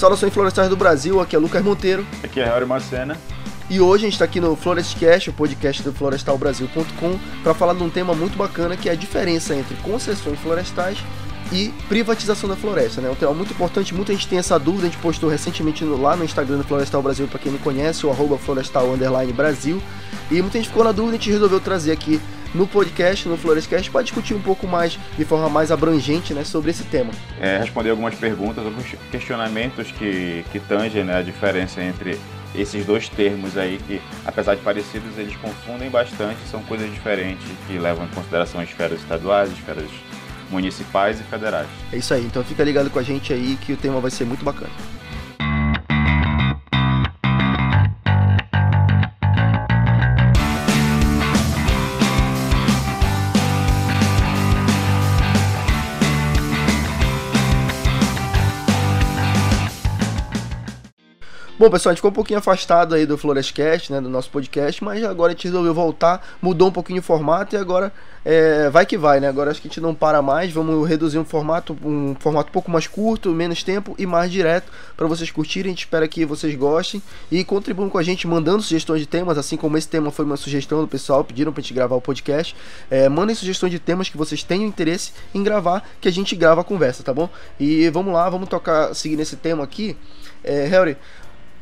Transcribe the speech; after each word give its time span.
Saudações 0.00 0.32
florestais 0.32 0.70
do 0.70 0.76
Brasil, 0.78 1.20
aqui 1.20 1.36
é 1.36 1.38
Lucas 1.38 1.62
Monteiro. 1.62 2.06
Aqui 2.24 2.40
é 2.40 2.44
Harry 2.46 2.64
Macena. 2.64 3.18
E 3.68 3.82
hoje 3.82 4.04
a 4.04 4.06
gente 4.06 4.14
está 4.14 4.24
aqui 4.24 4.40
no 4.40 4.56
Florestcast, 4.56 5.28
o 5.28 5.32
podcast 5.34 5.82
do 5.82 5.92
florestalbrasil.com, 5.92 7.18
para 7.42 7.52
falar 7.52 7.74
de 7.74 7.82
um 7.82 7.90
tema 7.90 8.14
muito 8.14 8.34
bacana 8.34 8.78
que 8.78 8.88
é 8.88 8.92
a 8.92 8.94
diferença 8.94 9.54
entre 9.54 9.76
concessões 9.82 10.38
florestais 10.38 10.96
e 11.52 11.68
privatização 11.86 12.48
da 12.48 12.56
floresta, 12.56 13.02
né? 13.02 13.10
Um 13.10 13.14
tema 13.14 13.34
muito 13.34 13.52
importante, 13.52 13.92
muita 13.92 14.14
gente 14.14 14.26
tem 14.26 14.38
essa 14.38 14.58
dúvida, 14.58 14.86
a 14.86 14.90
gente 14.90 15.02
postou 15.02 15.28
recentemente 15.28 15.84
no, 15.84 16.00
lá 16.00 16.16
no 16.16 16.24
Instagram 16.24 16.56
do 16.56 16.64
Florestal 16.64 17.02
Brasil, 17.02 17.28
para 17.28 17.38
quem 17.38 17.52
não 17.52 17.58
conhece, 17.58 18.06
o 18.06 18.10
arroba 18.10 18.38
florestal 18.38 18.86
Brasil. 19.36 19.82
E 20.30 20.40
muita 20.40 20.56
gente 20.56 20.68
ficou 20.68 20.82
na 20.82 20.92
dúvida, 20.92 21.16
a 21.16 21.18
gente 21.18 21.30
resolveu 21.30 21.60
trazer 21.60 21.92
aqui 21.92 22.18
no 22.54 22.66
podcast, 22.66 23.28
no 23.28 23.36
Florescast, 23.36 23.90
para 23.90 24.02
discutir 24.02 24.34
um 24.34 24.40
pouco 24.40 24.66
mais, 24.66 24.98
de 25.16 25.24
forma 25.24 25.48
mais 25.48 25.70
abrangente, 25.70 26.34
né, 26.34 26.44
sobre 26.44 26.70
esse 26.70 26.84
tema. 26.84 27.10
É, 27.40 27.58
responder 27.58 27.90
algumas 27.90 28.14
perguntas, 28.14 28.64
alguns 28.64 28.86
questionamentos 29.10 29.90
que, 29.92 30.44
que 30.50 30.60
tangem 30.60 31.04
né, 31.04 31.16
a 31.16 31.22
diferença 31.22 31.82
entre 31.82 32.18
esses 32.54 32.84
dois 32.84 33.08
termos 33.08 33.56
aí 33.56 33.80
que, 33.86 34.00
apesar 34.24 34.56
de 34.56 34.62
parecidos, 34.62 35.16
eles 35.16 35.36
confundem 35.36 35.88
bastante, 35.88 36.38
são 36.50 36.62
coisas 36.62 36.90
diferentes 36.92 37.46
que 37.66 37.78
levam 37.78 38.04
em 38.06 38.08
consideração 38.08 38.62
esferas 38.62 39.00
estaduais, 39.00 39.50
esferas 39.52 39.88
municipais 40.50 41.20
e 41.20 41.22
federais. 41.22 41.68
É 41.92 41.96
isso 41.96 42.12
aí, 42.12 42.24
então 42.24 42.42
fica 42.42 42.64
ligado 42.64 42.90
com 42.90 42.98
a 42.98 43.02
gente 43.02 43.32
aí 43.32 43.56
que 43.60 43.72
o 43.72 43.76
tema 43.76 44.00
vai 44.00 44.10
ser 44.10 44.24
muito 44.24 44.44
bacana. 44.44 44.72
Bom, 61.60 61.68
pessoal, 61.68 61.90
a 61.90 61.92
gente 61.92 61.98
ficou 61.98 62.10
um 62.10 62.14
pouquinho 62.14 62.38
afastado 62.38 62.94
aí 62.94 63.04
do 63.04 63.18
Florescast, 63.18 63.92
né, 63.92 64.00
do 64.00 64.08
nosso 64.08 64.30
podcast, 64.30 64.82
mas 64.82 65.04
agora 65.04 65.32
a 65.32 65.34
gente 65.34 65.44
resolveu 65.44 65.74
voltar, 65.74 66.26
mudou 66.40 66.68
um 66.68 66.72
pouquinho 66.72 67.00
o 67.00 67.02
formato 67.02 67.54
e 67.54 67.58
agora 67.58 67.92
é, 68.24 68.70
vai 68.70 68.86
que 68.86 68.96
vai, 68.96 69.20
né? 69.20 69.28
Agora 69.28 69.50
acho 69.50 69.60
que 69.60 69.68
a 69.68 69.70
gente 69.70 69.78
não 69.78 69.94
para 69.94 70.22
mais, 70.22 70.50
vamos 70.50 70.88
reduzir 70.88 71.18
um 71.18 71.24
formato, 71.24 71.76
um 71.84 72.14
formato 72.18 72.48
um 72.48 72.52
pouco 72.52 72.70
mais 72.70 72.86
curto, 72.86 73.28
menos 73.32 73.62
tempo 73.62 73.94
e 73.98 74.06
mais 74.06 74.32
direto 74.32 74.72
para 74.96 75.06
vocês 75.06 75.30
curtirem. 75.30 75.68
A 75.68 75.72
gente 75.72 75.80
espera 75.80 76.08
que 76.08 76.24
vocês 76.24 76.54
gostem 76.54 77.02
e 77.30 77.44
contribuam 77.44 77.90
com 77.90 77.98
a 77.98 78.02
gente 78.02 78.26
mandando 78.26 78.62
sugestões 78.62 79.00
de 79.02 79.06
temas, 79.06 79.36
assim 79.36 79.58
como 79.58 79.76
esse 79.76 79.86
tema 79.86 80.10
foi 80.10 80.24
uma 80.24 80.38
sugestão 80.38 80.80
do 80.80 80.88
pessoal, 80.88 81.22
pediram 81.22 81.52
pra 81.52 81.60
gente 81.60 81.74
gravar 81.74 81.96
o 81.96 82.00
podcast. 82.00 82.56
É, 82.90 83.06
mandem 83.06 83.36
sugestões 83.36 83.70
de 83.70 83.78
temas 83.78 84.08
que 84.08 84.16
vocês 84.16 84.42
tenham 84.42 84.64
interesse 84.64 85.12
em 85.34 85.42
gravar, 85.42 85.86
que 86.00 86.08
a 86.08 86.12
gente 86.12 86.34
grava 86.34 86.62
a 86.62 86.64
conversa, 86.64 87.02
tá 87.02 87.12
bom? 87.12 87.28
E 87.58 87.86
vamos 87.90 88.14
lá, 88.14 88.30
vamos 88.30 88.48
tocar, 88.48 88.94
seguir 88.94 89.16
nesse 89.16 89.36
tema 89.36 89.62
aqui. 89.62 89.94
É, 90.42 90.64
Harry, 90.66 90.96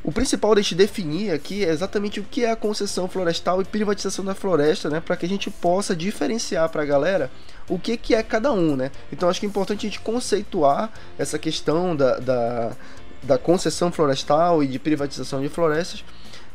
o 0.03 0.13
principal 0.13 0.55
de 0.55 0.63
gente 0.63 0.75
definir 0.75 1.33
aqui 1.33 1.65
é 1.65 1.71
exatamente 1.71 2.21
o 2.21 2.25
que 2.25 2.45
é 2.45 2.51
a 2.51 2.57
concessão 2.57 3.09
florestal 3.09 3.61
e 3.61 3.65
privatização 3.65 4.25
da 4.25 4.35
floresta, 4.35 4.89
né, 4.89 5.01
para 5.01 5.17
que 5.17 5.27
a 5.27 5.29
gente 5.29 5.51
possa 5.51 5.95
diferenciar 5.95 6.69
para 6.69 6.83
a 6.83 6.87
galera 6.87 7.31
o 7.69 7.79
que, 7.79 7.97
que 7.97 8.15
é 8.15 8.23
cada 8.23 8.53
um, 8.53 8.77
né? 8.77 8.91
Então 9.13 9.29
acho 9.29 9.41
que 9.41 9.47
é 9.47 9.49
importante 9.49 9.87
a 9.87 9.91
gente 9.91 10.01
conceituar 10.01 10.91
essa 11.19 11.39
questão 11.39 11.95
da, 11.95 12.19
da, 12.19 12.73
da 13.23 13.39
concessão 13.39 13.93
florestal 13.93 14.63
e 14.63 14.67
de 14.67 14.79
privatização 14.79 15.43
de 15.43 15.49
florestas. 15.49 16.03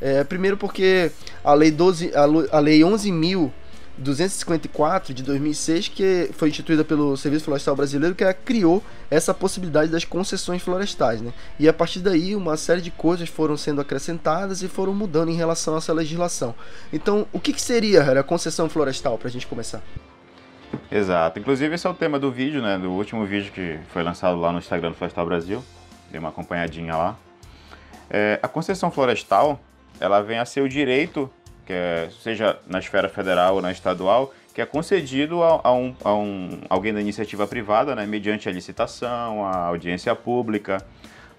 É, 0.01 0.23
primeiro 0.23 0.57
porque 0.57 1.11
a 1.43 1.53
lei 1.53 1.69
12, 1.69 2.11
a, 2.15 2.57
a 2.57 2.59
lei 2.59 2.83
11 2.83 3.11
mil 3.11 3.53
254 3.97 5.13
de 5.13 5.21
2006, 5.23 5.87
que 5.87 6.29
foi 6.33 6.49
instituída 6.49 6.83
pelo 6.83 7.15
Serviço 7.15 7.45
Florestal 7.45 7.75
Brasileiro, 7.75 8.15
que 8.15 8.31
criou 8.33 8.83
essa 9.09 9.33
possibilidade 9.33 9.91
das 9.91 10.03
concessões 10.03 10.61
florestais. 10.61 11.21
Né? 11.21 11.31
E 11.59 11.69
a 11.69 11.73
partir 11.73 11.99
daí, 11.99 12.35
uma 12.35 12.57
série 12.57 12.81
de 12.81 12.89
coisas 12.89 13.29
foram 13.29 13.55
sendo 13.55 13.81
acrescentadas 13.81 14.63
e 14.63 14.67
foram 14.67 14.93
mudando 14.93 15.29
em 15.29 15.35
relação 15.35 15.75
a 15.75 15.77
essa 15.77 15.93
legislação. 15.93 16.55
Então, 16.91 17.27
o 17.31 17.39
que, 17.39 17.53
que 17.53 17.61
seria 17.61 18.01
a 18.19 18.23
concessão 18.23 18.67
florestal, 18.67 19.17
para 19.17 19.27
a 19.27 19.31
gente 19.31 19.45
começar? 19.45 19.81
Exato. 20.91 21.39
Inclusive, 21.39 21.75
esse 21.75 21.85
é 21.85 21.89
o 21.89 21.93
tema 21.93 22.17
do 22.19 22.31
vídeo, 22.31 22.61
né? 22.61 22.77
do 22.77 22.91
último 22.91 23.25
vídeo 23.25 23.51
que 23.51 23.79
foi 23.89 24.01
lançado 24.01 24.39
lá 24.39 24.51
no 24.51 24.57
Instagram 24.57 24.89
do 24.89 24.95
Florestal 24.95 25.25
Brasil. 25.25 25.63
Dei 26.09 26.19
uma 26.19 26.29
acompanhadinha 26.29 26.95
lá. 26.95 27.17
É, 28.09 28.39
a 28.41 28.47
concessão 28.47 28.91
florestal 28.91 29.59
ela 29.99 30.21
vem 30.21 30.39
a 30.39 30.45
ser 30.45 30.61
o 30.61 30.69
direito 30.69 31.29
que 31.65 31.73
é, 31.73 32.09
seja 32.21 32.59
na 32.67 32.79
esfera 32.79 33.09
federal 33.09 33.55
ou 33.55 33.61
na 33.61 33.71
estadual, 33.71 34.33
que 34.53 34.61
é 34.61 34.65
concedido 34.65 35.41
a, 35.43 35.61
a, 35.63 35.73
um, 35.73 35.95
a 36.03 36.13
um, 36.13 36.61
alguém 36.69 36.93
da 36.93 37.01
iniciativa 37.01 37.47
privada, 37.47 37.95
né, 37.95 38.05
mediante 38.05 38.47
a 38.47 38.51
licitação, 38.51 39.45
a 39.45 39.65
audiência 39.67 40.13
pública, 40.15 40.77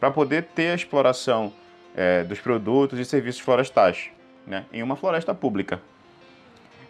para 0.00 0.10
poder 0.10 0.44
ter 0.54 0.70
a 0.70 0.74
exploração 0.74 1.52
é, 1.94 2.24
dos 2.24 2.40
produtos 2.40 2.98
e 2.98 3.04
serviços 3.04 3.40
florestais 3.40 4.10
né, 4.46 4.64
em 4.72 4.82
uma 4.82 4.96
floresta 4.96 5.34
pública, 5.34 5.80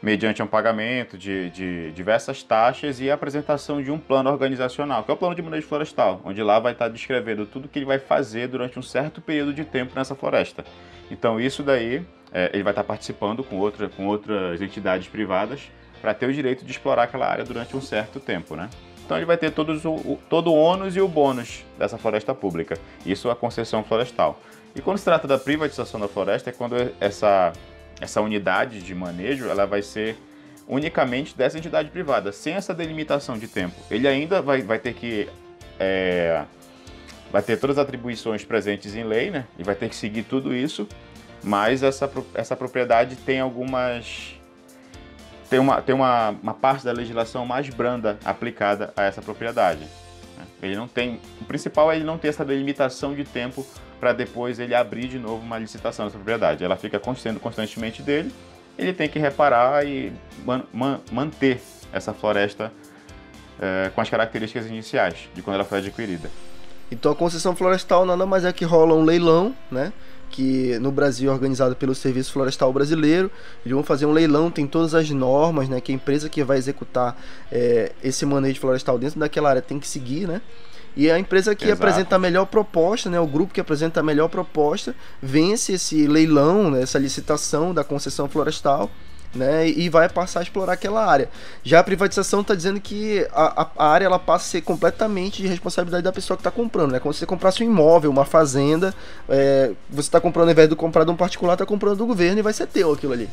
mediante 0.03 0.43
um 0.43 0.47
pagamento 0.47 1.17
de, 1.17 1.51
de, 1.51 1.91
diversas 1.93 2.43
taxas 2.43 3.01
e 3.01 3.11
a 3.11 3.15
apresentação 3.15 3.83
de 3.83 3.91
um 3.91 3.99
plano 3.99 4.31
organizacional, 4.31 5.05
que 5.05 5.11
é 5.11 5.15
o 5.15 5.17
plano 5.17 5.35
de 5.35 5.43
manejo 5.43 5.67
florestal, 5.67 6.21
onde 6.25 6.43
lá 6.43 6.59
vai 6.59 6.73
estar 6.73 6.89
descrevendo 6.89 7.47
tudo 7.47 7.69
que 7.69 7.79
ele 7.79 7.87
vai 7.87 7.99
fazer 7.99 8.49
durante 8.49 8.79
um 8.79 8.83
certo 8.83 9.21
período 9.21 9.55
de 9.55 9.65
tempo 9.65 9.93
nessa 9.95 10.15
floresta. 10.15 10.65
Então 11.11 11.41
isso 11.41 11.63
daí 11.63 12.05
é, 12.35 12.51
ele 12.53 12.65
vai 12.65 12.73
estar 12.73 12.83
participando 12.83 13.45
com, 13.45 13.57
outra, 13.59 13.89
com 13.89 14.07
outras 14.09 14.61
entidades 14.61 15.07
privadas 15.07 15.71
para 16.03 16.13
ter 16.13 16.27
o 16.27 16.33
direito 16.33 16.65
de 16.65 16.73
explorar 16.73 17.05
aquela 17.05 17.27
área 17.27 17.45
durante 17.45 17.77
um 17.77 17.81
certo 17.81 18.19
tempo, 18.19 18.57
né? 18.57 18.69
Então 19.05 19.17
ele 19.17 19.25
vai 19.25 19.37
ter 19.37 19.53
todos 19.53 19.85
o, 19.85 20.19
todo 20.29 20.51
o 20.51 20.55
ônus 20.55 20.97
e 20.97 21.01
o 21.01 21.07
bônus 21.07 21.65
dessa 21.79 21.97
floresta 21.97 22.35
pública. 22.35 22.77
Isso 23.07 23.29
é 23.29 23.33
a 23.33 23.37
concessão 23.37 23.85
florestal. 23.85 24.41
E 24.75 24.81
quando 24.81 24.99
se 24.99 25.05
trata 25.05 25.29
da 25.29 25.39
privatização 25.39 26.01
da 26.01 26.09
floresta, 26.09 26.51
é 26.51 26.53
quando 26.53 26.75
essa, 27.01 27.53
essa 28.01 28.21
unidade 28.21 28.83
de 28.83 28.95
manejo 28.95 29.47
ela 29.47 29.67
vai 29.67 29.83
ser 29.83 30.17
unicamente 30.67 31.37
dessa 31.37 31.59
entidade 31.59 31.91
privada, 31.91 32.33
sem 32.33 32.55
essa 32.55 32.75
delimitação 32.75 33.39
de 33.39 33.47
tempo. 33.47 33.77
Ele 33.91 34.09
ainda 34.09 34.43
vai, 34.43 34.63
vai 34.63 34.79
ter 34.79 34.95
que 34.95 35.29
é, 35.79 36.45
vai 37.31 37.43
ter 37.43 37.59
todas 37.59 37.79
as 37.79 37.85
atribuições 37.85 38.45
presentes 38.45 38.95
em 38.95 39.05
lei, 39.05 39.31
né? 39.31 39.45
E 39.59 39.63
vai 39.63 39.75
ter 39.75 39.89
que 39.89 39.97
seguir 39.97 40.23
tudo 40.25 40.55
isso, 40.55 40.89
mas 41.45 41.83
essa, 41.83 42.11
essa 42.35 42.57
propriedade 42.57 43.17
tem 43.17 43.39
algumas. 43.39 44.35
tem, 45.51 45.59
uma, 45.59 45.83
tem 45.83 45.95
uma, 45.95 46.31
uma 46.43 46.55
parte 46.55 46.85
da 46.85 46.93
legislação 46.93 47.45
mais 47.45 47.69
branda 47.69 48.19
aplicada 48.25 48.93
a 48.97 49.03
essa 49.03 49.21
propriedade. 49.21 49.83
Né? 50.39 50.45
Ele 50.63 50.77
não 50.77 50.89
tem. 50.89 51.21
O 51.41 51.45
principal 51.45 51.93
é 51.93 51.97
ele 51.97 52.05
não 52.05 52.17
ter 52.17 52.29
essa 52.29 52.45
delimitação 52.45 53.15
de 53.15 53.25
tempo 53.25 53.65
para 54.01 54.13
depois 54.13 54.59
ele 54.59 54.75
abrir 54.75 55.07
de 55.07 55.19
novo 55.19 55.43
uma 55.43 55.59
licitação 55.59 56.07
dessa 56.07 56.17
propriedade. 56.17 56.65
Ela 56.65 56.77
fica 56.77 57.01
sendo 57.17 57.39
constantemente 57.39 58.03
dele, 58.03 58.35
ele 58.79 58.93
tem 58.93 59.09
que 59.09 59.19
reparar 59.19 59.87
e 59.87 60.13
man, 60.45 60.63
man, 60.73 61.01
manter 61.13 61.61
essa 61.93 62.13
floresta 62.13 62.73
é, 63.61 63.91
com 63.95 64.01
as 64.01 64.11
características 64.11 64.67
iniciais 64.67 65.29
de 65.35 65.43
quando 65.43 65.57
ela 65.57 65.65
foi 65.65 65.79
adquirida. 65.79 66.31
Então 66.91 67.13
a 67.13 67.15
concessão 67.15 67.55
florestal 67.55 68.05
nada 68.05 68.27
mais 68.27 68.45
é 68.45 68.53
que 68.53 68.65
rola 68.65 68.95
um 68.95 69.05
leilão, 69.05 69.55
né? 69.71 69.93
Que 70.35 70.77
no 70.81 70.91
Brasil 70.91 71.31
é 71.31 71.33
organizado 71.33 71.77
pelo 71.77 71.95
Serviço 71.95 72.33
Florestal 72.33 72.73
Brasileiro. 72.73 73.31
Eles 73.65 73.73
vão 73.73 73.85
fazer 73.85 74.05
um 74.05 74.11
leilão, 74.11 74.51
tem 74.51 74.67
todas 74.67 74.93
as 74.93 75.09
normas, 75.09 75.69
né? 75.69 75.81
Que 75.81 75.93
a 75.93 75.95
empresa 75.95 76.29
que 76.29 76.43
vai 76.43 76.59
executar 76.59 77.17
é, 77.53 77.93
esse 78.03 78.27
manejo 78.27 78.61
florestal 78.61 78.99
dentro 78.99 79.21
daquela 79.21 79.51
área 79.51 79.63
tem 79.63 79.79
que 79.79 79.87
seguir, 79.87 80.27
né? 80.27 80.43
E 80.97 81.09
a 81.09 81.21
empresa 81.21 81.55
que 81.55 81.67
Exato. 81.67 81.81
apresenta 81.81 82.17
a 82.17 82.19
melhor 82.19 82.47
proposta, 82.47 83.09
né, 83.09 83.19
o 83.19 83.27
grupo 83.27 83.55
que 83.55 83.61
apresenta 83.61 84.01
a 84.01 84.03
melhor 84.03 84.29
proposta, 84.29 84.95
vence 85.21 85.73
esse 85.73 86.07
leilão, 86.07 86.71
né, 86.71 86.83
essa 86.83 87.01
licitação 87.01 87.75
da 87.75 87.83
concessão 87.83 88.29
florestal 88.29 88.89
né, 89.35 89.69
e 89.69 89.89
vai 89.89 90.09
passar 90.09 90.41
a 90.41 90.43
explorar 90.43 90.75
aquela 90.75 91.05
área. 91.05 91.29
Já 91.63 91.81
a 91.81 91.85
privatização 91.85 92.41
está 92.41 92.55
dizendo 92.55 92.81
que 92.81 93.27
a, 93.33 93.69
a, 93.77 93.89
área 93.89 94.07
ela 94.07 94.19
passa 94.19 94.45
a 94.45 94.49
ser 94.51 94.61
completamente 94.63 95.43
de 95.43 95.49
responsabilidade 95.49 96.03
da 96.05 96.13
pessoa 96.13 96.37
que 96.37 96.41
está 96.41 96.51
comprando. 96.51 96.93
Né? 96.93 97.01
Como 97.01 97.13
se 97.13 97.21
você 97.21 97.27
comprasse 97.27 97.63
um 97.63 97.67
imóvel, 97.67 98.11
uma 98.11 98.25
fazenda, 98.25 98.95
é, 99.29 99.73
você 99.91 100.09
está 100.09 100.21
comprando, 100.21 100.49
ao 100.49 100.53
invés 100.53 100.69
de 100.69 100.77
comprar 100.77 101.05
de 101.05 101.11
um 101.11 101.17
particular, 101.17 101.55
está 101.55 101.67
comprando 101.67 101.99
do 101.99 102.07
governo 102.07 102.39
e 102.39 102.43
vai 102.43 102.53
ser 102.53 102.67
teu 102.67 102.93
aquilo 102.93 103.13
ali. 103.13 103.29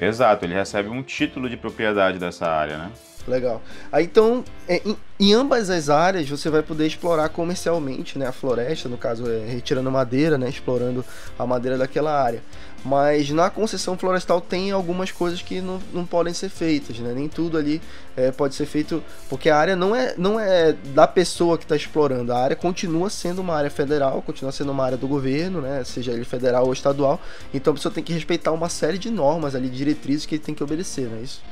Exato, 0.00 0.44
ele 0.44 0.54
recebe 0.54 0.88
um 0.88 1.02
título 1.02 1.48
de 1.48 1.56
propriedade 1.56 2.18
dessa 2.18 2.46
área, 2.46 2.76
né? 2.76 2.90
Legal. 3.26 3.60
Aí 3.90 4.04
então, 4.04 4.44
é, 4.68 4.80
em, 4.84 4.96
em, 5.18 5.34
ambas 5.34 5.68
as 5.68 5.90
áreas 5.90 6.28
você 6.28 6.48
vai 6.48 6.62
poder 6.62 6.86
explorar 6.86 7.28
comercialmente, 7.28 8.18
né, 8.18 8.26
a 8.26 8.32
floresta, 8.32 8.88
no 8.88 8.96
caso 8.96 9.28
é 9.28 9.44
retirando 9.46 9.90
madeira, 9.90 10.38
né, 10.38 10.48
explorando 10.48 11.04
a 11.36 11.44
madeira 11.44 11.76
daquela 11.76 12.12
área. 12.22 12.40
Mas 12.84 13.30
na 13.30 13.50
concessão 13.50 13.98
florestal 13.98 14.40
tem 14.40 14.70
algumas 14.70 15.10
coisas 15.10 15.42
que 15.42 15.60
não, 15.60 15.80
não 15.92 16.06
podem 16.06 16.32
ser 16.32 16.48
feitas, 16.48 16.96
né? 17.00 17.12
Nem 17.12 17.28
tudo 17.28 17.58
ali 17.58 17.82
é, 18.16 18.30
pode 18.30 18.54
ser 18.54 18.64
feito, 18.64 19.02
porque 19.28 19.50
a 19.50 19.56
área 19.56 19.74
não 19.74 19.96
é, 19.96 20.14
não 20.16 20.38
é 20.38 20.72
da 20.94 21.04
pessoa 21.04 21.58
que 21.58 21.64
está 21.64 21.74
explorando, 21.74 22.32
a 22.32 22.38
área 22.38 22.54
continua 22.54 23.10
sendo 23.10 23.40
uma 23.40 23.56
área 23.56 23.70
federal, 23.70 24.22
continua 24.22 24.52
sendo 24.52 24.70
uma 24.70 24.84
área 24.84 24.96
do 24.96 25.08
governo, 25.08 25.60
né? 25.60 25.82
Seja 25.84 26.12
ele 26.12 26.24
federal 26.24 26.66
ou 26.66 26.72
estadual. 26.72 27.20
Então 27.52 27.72
a 27.72 27.74
pessoa 27.74 27.92
tem 27.92 28.04
que 28.04 28.12
respeitar 28.12 28.52
uma 28.52 28.68
série 28.68 28.98
de 28.98 29.10
normas 29.10 29.56
ali, 29.56 29.68
diretrizes 29.68 30.24
que 30.24 30.36
ele 30.36 30.42
tem 30.44 30.54
que 30.54 30.62
obedecer, 30.62 31.08
não 31.08 31.18
é 31.18 31.22
isso? 31.22 31.42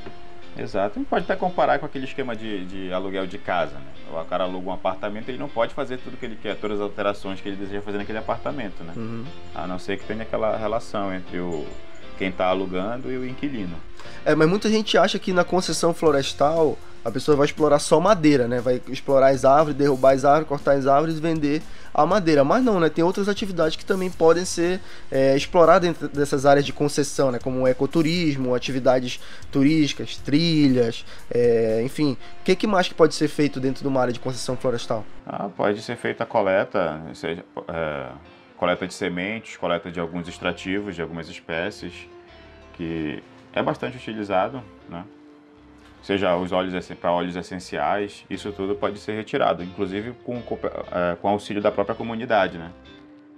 Exato. 0.57 0.99
Gente 0.99 1.07
pode 1.07 1.25
até 1.25 1.35
comparar 1.35 1.79
com 1.79 1.85
aquele 1.85 2.05
esquema 2.05 2.35
de, 2.35 2.65
de 2.65 2.93
aluguel 2.93 3.27
de 3.27 3.37
casa. 3.37 3.75
Né? 3.75 3.85
O 4.11 4.25
cara 4.25 4.45
aluga 4.45 4.69
um 4.69 4.73
apartamento 4.73 5.29
ele 5.29 5.37
não 5.37 5.49
pode 5.49 5.73
fazer 5.73 5.97
tudo 5.97 6.17
que 6.17 6.25
ele 6.25 6.37
quer, 6.41 6.55
todas 6.55 6.77
as 6.79 6.83
alterações 6.83 7.41
que 7.41 7.49
ele 7.49 7.57
deseja 7.57 7.81
fazer 7.81 7.97
naquele 7.97 8.19
apartamento. 8.19 8.83
Né? 8.83 8.93
Uhum. 8.95 9.25
A 9.53 9.67
não 9.67 9.77
ser 9.77 9.97
que 9.97 10.05
tenha 10.05 10.21
aquela 10.21 10.55
relação 10.57 11.13
entre 11.13 11.39
o 11.39 11.65
quem 12.17 12.29
está 12.29 12.45
alugando 12.45 13.11
e 13.11 13.17
o 13.17 13.27
inquilino. 13.27 13.75
É, 14.23 14.33
mas 14.33 14.47
muita 14.47 14.69
gente 14.69 14.97
acha 14.97 15.19
que 15.19 15.33
na 15.33 15.43
concessão 15.43 15.93
florestal 15.93 16.77
a 17.05 17.11
pessoa 17.11 17.37
vai 17.37 17.45
explorar 17.45 17.77
só 17.77 17.99
madeira, 17.99 18.47
né? 18.47 18.59
Vai 18.59 18.81
explorar 18.87 19.27
as 19.27 19.45
árvores, 19.45 19.77
derrubar 19.77 20.15
as 20.15 20.25
árvores, 20.25 20.47
cortar 20.47 20.71
as 20.71 20.87
árvores 20.87 21.19
vender 21.19 21.61
a 21.93 22.03
madeira. 22.03 22.43
Mas 22.43 22.63
não, 22.63 22.79
né? 22.79 22.89
Tem 22.89 23.03
outras 23.03 23.29
atividades 23.29 23.75
que 23.75 23.85
também 23.85 24.09
podem 24.09 24.43
ser 24.43 24.81
é, 25.11 25.37
exploradas 25.37 25.87
dentro 25.87 26.07
dessas 26.09 26.47
áreas 26.47 26.65
de 26.65 26.73
concessão, 26.73 27.31
né? 27.31 27.37
Como 27.37 27.67
ecoturismo, 27.67 28.55
atividades 28.55 29.19
turísticas, 29.51 30.17
trilhas, 30.17 31.05
é, 31.29 31.83
enfim. 31.85 32.17
O 32.41 32.43
que, 32.43 32.55
que 32.55 32.65
mais 32.65 32.87
que 32.87 32.95
pode 32.95 33.13
ser 33.13 33.27
feito 33.27 33.59
dentro 33.59 33.83
de 33.83 33.87
uma 33.87 34.01
área 34.01 34.11
de 34.11 34.19
concessão 34.19 34.57
florestal? 34.57 35.05
Ah, 35.27 35.47
pode 35.55 35.83
ser 35.83 35.97
feita 35.97 36.23
a 36.23 36.27
coleta, 36.27 36.99
seja, 37.13 37.45
é, 37.67 38.07
coleta 38.57 38.87
de 38.87 38.93
sementes, 38.95 39.57
coleta 39.57 39.91
de 39.91 39.99
alguns 39.99 40.27
extrativos 40.27 40.95
de 40.95 41.03
algumas 41.03 41.29
espécies, 41.29 42.09
que 42.73 43.21
é 43.53 43.61
bastante 43.61 43.95
utilizado, 43.95 44.63
né? 44.89 45.05
Seja 46.05 46.37
os 46.37 46.51
óleos 46.51 46.87
para 47.01 47.11
óleos 47.11 47.35
essenciais, 47.35 48.23
isso 48.29 48.51
tudo 48.51 48.75
pode 48.75 48.99
ser 48.99 49.13
retirado, 49.13 49.63
inclusive 49.63 50.13
com, 50.23 50.35
é, 50.91 51.15
com 51.19 51.27
auxílio 51.27 51.63
da 51.63 51.71
própria 51.71 51.95
comunidade, 51.95 52.59
né? 52.59 52.71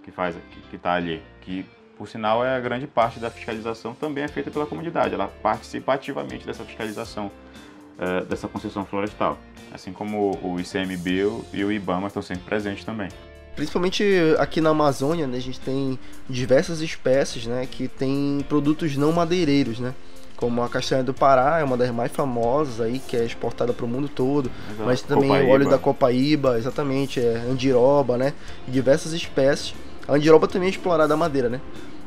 Que 0.03 0.11
faz, 0.11 0.35
que 0.69 0.75
está 0.75 0.93
ali, 0.93 1.23
que 1.41 1.65
por 1.97 2.09
sinal 2.09 2.45
é 2.45 2.55
a 2.55 2.59
grande 2.59 2.85
parte 2.85 3.19
da 3.19 3.31
fiscalização 3.31 3.93
também 3.93 4.25
é 4.25 4.27
feita 4.27 4.51
pela 4.51 4.65
comunidade, 4.65 5.13
ela 5.13 5.27
participa 5.27 5.93
ativamente 5.93 6.45
dessa 6.45 6.65
fiscalização 6.65 7.31
é, 7.97 8.25
dessa 8.25 8.49
concessão 8.49 8.85
florestal, 8.85 9.37
assim 9.73 9.93
como 9.93 10.37
o 10.43 10.59
ICMBio 10.59 11.45
e 11.53 11.63
o 11.63 11.71
IBAMA 11.71 12.07
estão 12.07 12.21
sempre 12.21 12.43
presentes 12.43 12.83
também. 12.83 13.07
Principalmente 13.55 14.03
aqui 14.37 14.59
na 14.59 14.69
Amazônia, 14.71 15.25
né, 15.25 15.37
a 15.37 15.41
gente 15.41 15.59
tem 15.59 15.97
diversas 16.29 16.81
espécies, 16.81 17.47
né, 17.47 17.65
que 17.65 17.87
tem 17.87 18.45
produtos 18.49 18.95
não 18.97 19.13
madeireiros, 19.13 19.79
né? 19.79 19.95
Como 20.37 20.61
a 20.61 20.69
castanha 20.69 21.03
do 21.03 21.13
Pará, 21.13 21.59
é 21.59 21.63
uma 21.63 21.75
das 21.75 21.89
mais 21.91 22.11
famosas 22.11 22.79
aí, 22.79 22.99
que 22.99 23.17
é 23.17 23.25
exportada 23.25 23.73
para 23.73 23.83
o 23.83 23.87
mundo 23.87 24.07
todo. 24.07 24.51
Exato. 24.69 24.85
Mas 24.85 25.01
também 25.01 25.29
Copaíba. 25.29 25.49
o 25.49 25.51
óleo 25.51 25.69
da 25.69 25.77
Copaíba, 25.79 26.57
exatamente, 26.57 27.19
é 27.19 27.43
andiroba, 27.49 28.17
né? 28.17 28.33
E 28.67 28.71
diversas 28.71 29.13
espécies. 29.13 29.73
A 30.07 30.13
andiroba 30.13 30.47
também 30.47 30.67
é 30.67 30.69
explorada 30.69 31.13
a 31.13 31.17
madeira, 31.17 31.49
né? 31.49 31.59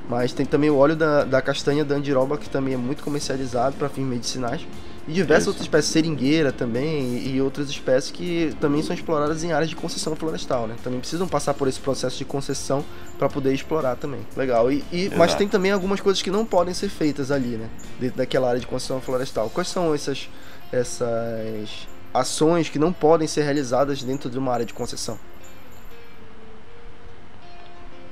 Mas 0.08 0.32
tem 0.32 0.46
também 0.46 0.70
o 0.70 0.76
óleo 0.76 0.94
da, 0.96 1.24
da 1.24 1.42
castanha 1.42 1.84
da 1.84 1.96
andiroba, 1.96 2.38
que 2.38 2.48
também 2.48 2.74
é 2.74 2.76
muito 2.76 3.02
comercializado 3.02 3.76
para 3.76 3.88
fins 3.88 4.06
medicinais. 4.06 4.66
E 5.10 5.12
diversas 5.12 5.42
Isso. 5.42 5.50
outras 5.50 5.66
espécies, 5.66 5.90
seringueira 5.90 6.52
também, 6.52 7.26
e, 7.26 7.42
outras 7.42 7.68
espécies 7.68 8.12
que 8.12 8.54
também 8.60 8.80
são 8.80 8.94
exploradas 8.94 9.42
em 9.42 9.50
áreas 9.50 9.68
de 9.68 9.74
concessão 9.74 10.14
florestal, 10.14 10.68
né? 10.68 10.76
Também 10.84 11.00
precisam 11.00 11.26
passar 11.26 11.52
por 11.52 11.66
esse 11.66 11.80
processo 11.80 12.16
de 12.16 12.24
concessão 12.24 12.84
para 13.18 13.28
poder 13.28 13.52
explorar 13.52 13.96
também. 13.96 14.20
Legal. 14.36 14.70
E, 14.70 14.84
e 14.92 15.10
mas 15.16 15.34
tem 15.34 15.48
também 15.48 15.72
algumas 15.72 16.00
coisas 16.00 16.22
que 16.22 16.30
não 16.30 16.46
podem 16.46 16.72
ser 16.72 16.88
feitas 16.88 17.32
ali, 17.32 17.56
né? 17.56 17.68
Dentro 17.98 18.18
daquela 18.18 18.48
área 18.50 18.60
de 18.60 18.68
concessão 18.68 19.00
florestal. 19.00 19.50
Quais 19.50 19.66
são 19.66 19.92
essas, 19.92 20.30
essas 20.70 21.88
ações 22.14 22.68
que 22.68 22.78
não 22.78 22.92
podem 22.92 23.26
ser 23.26 23.42
realizadas 23.42 24.04
dentro 24.04 24.30
de 24.30 24.38
uma 24.38 24.52
área 24.52 24.64
de 24.64 24.72
concessão? 24.72 25.18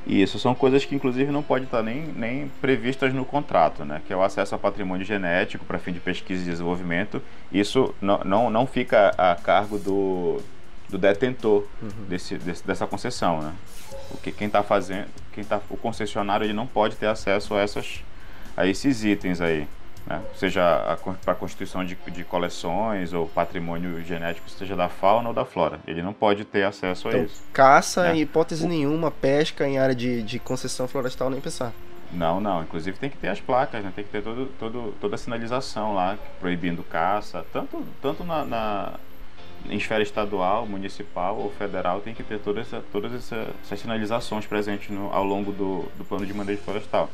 E 0.09 0.23
isso 0.23 0.39
são 0.39 0.55
coisas 0.55 0.87
que, 0.87 0.95
inclusive, 0.95 1.31
não 1.31 1.43
podem 1.43 1.65
estar 1.65 1.83
nem, 1.83 2.03
nem 2.17 2.49
previstas 2.63 3.13
no 3.13 3.27
contrato, 3.27 3.85
né? 3.85 4.01
que 4.07 4.13
é 4.13 4.17
o 4.17 4.23
acesso 4.23 4.55
ao 4.55 4.59
patrimônio 4.59 5.05
genético 5.05 5.67
para 5.67 5.79
fim 5.79 5.93
de 5.93 6.01
pesquisa 6.01 6.43
e 6.43 6.47
desenvolvimento. 6.47 7.23
Isso 7.53 7.95
não, 8.01 8.19
não, 8.25 8.51
não 8.51 8.67
fica 8.67 9.13
a 9.19 9.35
cargo 9.35 9.79
do, 9.79 10.41
do 10.89 10.97
detentor 10.97 11.67
uhum. 11.83 12.07
desse, 12.09 12.39
desse, 12.39 12.67
dessa 12.67 12.87
concessão. 12.87 13.43
Né? 13.43 13.53
O 14.11 14.17
que 14.17 14.33
quem 14.33 14.47
está 14.47 14.63
fazendo, 14.63 15.09
quem 15.35 15.45
tá, 15.45 15.61
o 15.69 15.77
concessionário 15.77 16.47
ele 16.47 16.55
não 16.55 16.67
pode 16.67 16.97
ter 16.97 17.07
acesso 17.07 17.55
a, 17.55 17.61
essas, 17.61 18.03
a 18.57 18.67
esses 18.67 19.05
itens 19.05 19.43
aí 19.43 19.69
né? 20.09 20.23
seja 20.35 20.97
para 21.23 21.35
a 21.35 21.37
constituição 21.37 21.85
de, 21.85 21.95
de, 21.95 22.25
coleções 22.25 23.13
ou 23.13 23.29
patrimônio 23.29 24.03
genético, 24.03 24.49
seja 24.49 24.75
da 24.75 24.89
fauna 24.89 25.29
ou 25.29 25.35
da 25.35 25.45
flora. 25.45 25.79
Ele 25.87 26.03
não 26.03 26.15
pode 26.15 26.47
ter 26.47 26.65
acesso 26.65 27.09
então, 27.09 27.21
a 27.21 27.25
isso. 27.25 27.43
Caça, 27.53 28.05
né? 28.05 28.17
em 28.17 28.21
hipótese 28.23 28.65
o... 28.65 28.69
nenhuma, 28.69 29.11
pesca 29.11 29.69
em 29.69 29.79
área 29.79 29.95
de, 29.95 30.23
de 30.23 30.39
concessão 30.39 30.89
florestal, 30.89 31.29
nem 31.29 31.41
pensar. 31.41 31.73
Não, 32.11 32.41
não. 32.41 32.63
Inclusive 32.63 32.97
tem 32.97 33.11
que 33.11 33.19
ter 33.19 33.29
as 33.29 33.39
placas, 33.39 33.85
né? 33.85 33.93
tem 33.95 34.03
que 34.03 34.11
ter 34.11 34.23
todo, 34.23 34.47
todo, 34.59 34.95
toda 34.99 35.15
a 35.15 35.19
sinalização 35.19 35.95
lá, 35.95 36.17
proibindo 36.41 36.83
caça, 36.83 37.45
tanto, 37.53 37.85
tanto 38.01 38.25
na, 38.25 38.45
na 38.47 38.93
em 39.69 39.77
esfera 39.77 40.03
estadual, 40.03 40.67
municipal 40.67 41.37
ou 41.37 41.51
federal, 41.51 42.01
tem 42.01 42.15
que 42.15 42.23
ter 42.23 42.39
toda 42.39 42.61
essa, 42.61 42.83
todas 42.93 43.13
essa, 43.13 43.49
essas 43.63 43.81
sinalizações 43.81 44.47
presentes 44.47 44.89
no, 44.89 45.13
ao 45.13 45.25
longo 45.25 45.53
do, 45.53 45.85
do 45.99 46.05
plano 46.05 46.25
de 46.25 46.33
manejo 46.33 46.63
florestal. 46.63 47.11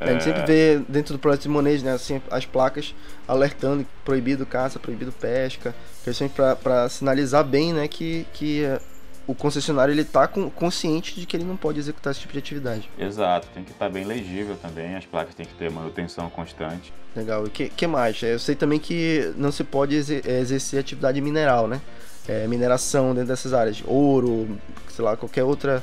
É... 0.00 0.08
A 0.08 0.12
gente 0.12 0.24
sempre 0.24 0.42
vê 0.42 0.82
dentro 0.88 1.14
do 1.14 1.18
projeto 1.18 1.42
de 1.42 1.48
Monet, 1.48 1.82
né, 1.82 1.92
assim, 1.92 2.20
as 2.30 2.44
placas 2.44 2.94
alertando 3.26 3.86
proibido 4.04 4.44
caça, 4.44 4.78
proibido 4.78 5.12
pesca, 5.12 5.74
sempre 6.12 6.42
para 6.62 6.88
sinalizar 6.88 7.44
bem, 7.44 7.72
né, 7.72 7.88
que, 7.88 8.26
que 8.32 8.64
é, 8.64 8.80
o 9.26 9.34
concessionário 9.34 9.92
ele 9.92 10.02
está 10.02 10.26
consciente 10.28 11.18
de 11.18 11.26
que 11.26 11.36
ele 11.36 11.44
não 11.44 11.56
pode 11.56 11.78
executar 11.78 12.10
esse 12.10 12.20
tipo 12.20 12.32
de 12.32 12.38
atividade. 12.38 12.90
Exato, 12.98 13.48
tem 13.54 13.64
que 13.64 13.72
estar 13.72 13.86
tá 13.86 13.90
bem 13.90 14.04
legível 14.04 14.56
também, 14.60 14.94
as 14.96 15.06
placas 15.06 15.34
têm 15.34 15.46
que 15.46 15.54
ter 15.54 15.70
manutenção 15.70 16.28
constante. 16.28 16.92
Legal, 17.16 17.46
e 17.46 17.50
que, 17.50 17.68
que 17.68 17.86
mais? 17.86 18.22
Eu 18.22 18.38
sei 18.38 18.54
também 18.54 18.78
que 18.78 19.32
não 19.36 19.52
se 19.52 19.64
pode 19.64 19.94
exercer 19.94 20.80
atividade 20.80 21.20
mineral, 21.20 21.68
né? 21.68 21.80
É, 22.26 22.46
mineração 22.46 23.12
dentro 23.14 23.28
dessas 23.28 23.52
áreas, 23.52 23.82
ouro, 23.84 24.58
sei 24.88 25.04
lá, 25.04 25.14
qualquer 25.14 25.44
outra 25.44 25.82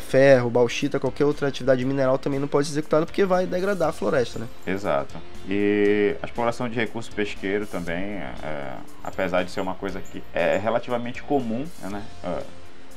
ferro, 0.00 0.50
bauxita, 0.50 0.98
qualquer 0.98 1.24
outra 1.24 1.48
atividade 1.48 1.84
mineral 1.84 2.18
também 2.18 2.38
não 2.38 2.48
pode 2.48 2.66
ser 2.66 2.74
executada 2.74 3.06
porque 3.06 3.24
vai 3.24 3.46
degradar 3.46 3.88
a 3.90 3.92
floresta, 3.92 4.38
né? 4.38 4.46
Exato. 4.66 5.14
E 5.48 6.16
a 6.22 6.26
exploração 6.26 6.68
de 6.68 6.74
recurso 6.76 7.10
pesqueiro 7.12 7.66
também, 7.66 7.96
é, 7.96 8.74
apesar 9.02 9.42
de 9.44 9.50
ser 9.50 9.60
uma 9.60 9.74
coisa 9.74 10.00
que 10.00 10.22
é 10.34 10.56
relativamente 10.56 11.22
comum, 11.22 11.64
né? 11.82 12.02
É, 12.24 12.42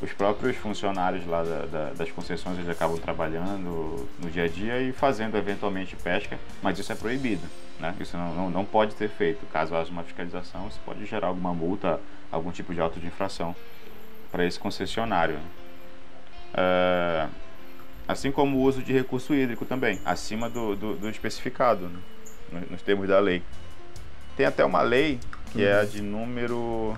os 0.02 0.14
próprios 0.14 0.56
funcionários 0.56 1.26
lá 1.28 1.44
da, 1.44 1.66
da, 1.66 1.90
das 1.92 2.10
concessões 2.12 2.58
eles 2.58 2.70
acabam 2.70 2.98
trabalhando 2.98 4.08
no 4.18 4.30
dia 4.32 4.46
a 4.46 4.48
dia 4.48 4.82
e 4.82 4.94
fazendo 4.94 5.38
eventualmente 5.38 5.96
pesca, 5.98 6.40
mas 6.62 6.80
isso 6.80 6.92
é 6.92 6.96
proibido, 6.96 7.46
né? 7.80 7.94
Isso 8.00 8.16
não, 8.16 8.34
não, 8.34 8.50
não 8.50 8.66
pode 8.66 8.94
ser 8.94 9.10
feito. 9.10 9.46
Caso 9.52 9.76
haja 9.76 9.92
uma 9.92 10.04
fiscalização, 10.04 10.68
isso 10.68 10.80
pode 10.86 11.06
gerar 11.06 11.28
alguma 11.28 11.54
multa, 11.54 12.00
algum 12.32 12.52
tipo 12.52 12.74
de 12.74 12.80
auto 12.80 13.00
de 13.00 13.08
infração 13.08 13.56
para 14.32 14.46
esse 14.46 14.60
concessionário. 14.60 15.38
É, 16.54 17.28
assim 18.08 18.32
como 18.32 18.58
o 18.58 18.62
uso 18.62 18.82
de 18.82 18.92
recurso 18.92 19.34
hídrico 19.34 19.66
também, 19.66 20.00
acima 20.04 20.50
do, 20.50 20.76
do, 20.76 20.96
do 20.96 21.10
especificado, 21.10 21.90
né, 22.52 22.64
nos 22.70 22.82
termos 22.82 23.08
da 23.08 23.20
lei. 23.20 23.44
Tem 24.36 24.46
até 24.46 24.66
uma 24.66 24.82
lei, 24.82 25.20
que 25.52 25.60
uhum. 25.60 25.68
é 25.68 25.82
a 25.82 25.86
de 25.86 26.02
número 26.02 26.96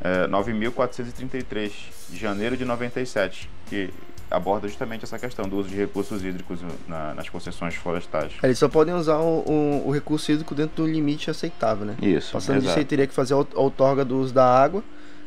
é, 0.00 0.26
9.433, 0.26 1.72
de 2.08 2.16
janeiro 2.16 2.56
de 2.56 2.64
97, 2.64 3.50
que 3.66 3.90
aborda 4.30 4.66
justamente 4.66 5.04
essa 5.04 5.18
questão 5.18 5.48
do 5.48 5.58
uso 5.58 5.68
de 5.68 5.76
recursos 5.76 6.24
hídricos 6.24 6.60
na, 6.88 7.14
nas 7.14 7.28
concessões 7.28 7.74
florestais. 7.74 8.32
Eles 8.42 8.58
só 8.58 8.68
podem 8.68 8.94
usar 8.94 9.18
o, 9.18 9.40
o, 9.40 9.88
o, 9.88 9.90
recurso 9.90 10.32
hídrico 10.32 10.54
dentro 10.54 10.82
do 10.82 10.90
limite 10.90 11.30
aceitável, 11.30 11.84
né? 11.84 11.96
Isso. 12.00 12.32
Passando 12.32 12.56
exato. 12.56 12.68
disso 12.68 12.78
aí 12.78 12.84
teria 12.84 13.06
que 13.06 13.14
fazer 13.14 13.34
a 13.34 13.36
outorga 13.36 14.04
do 14.04 14.18
uso 14.18 14.32
da 14.32 14.46
água, 14.46 14.82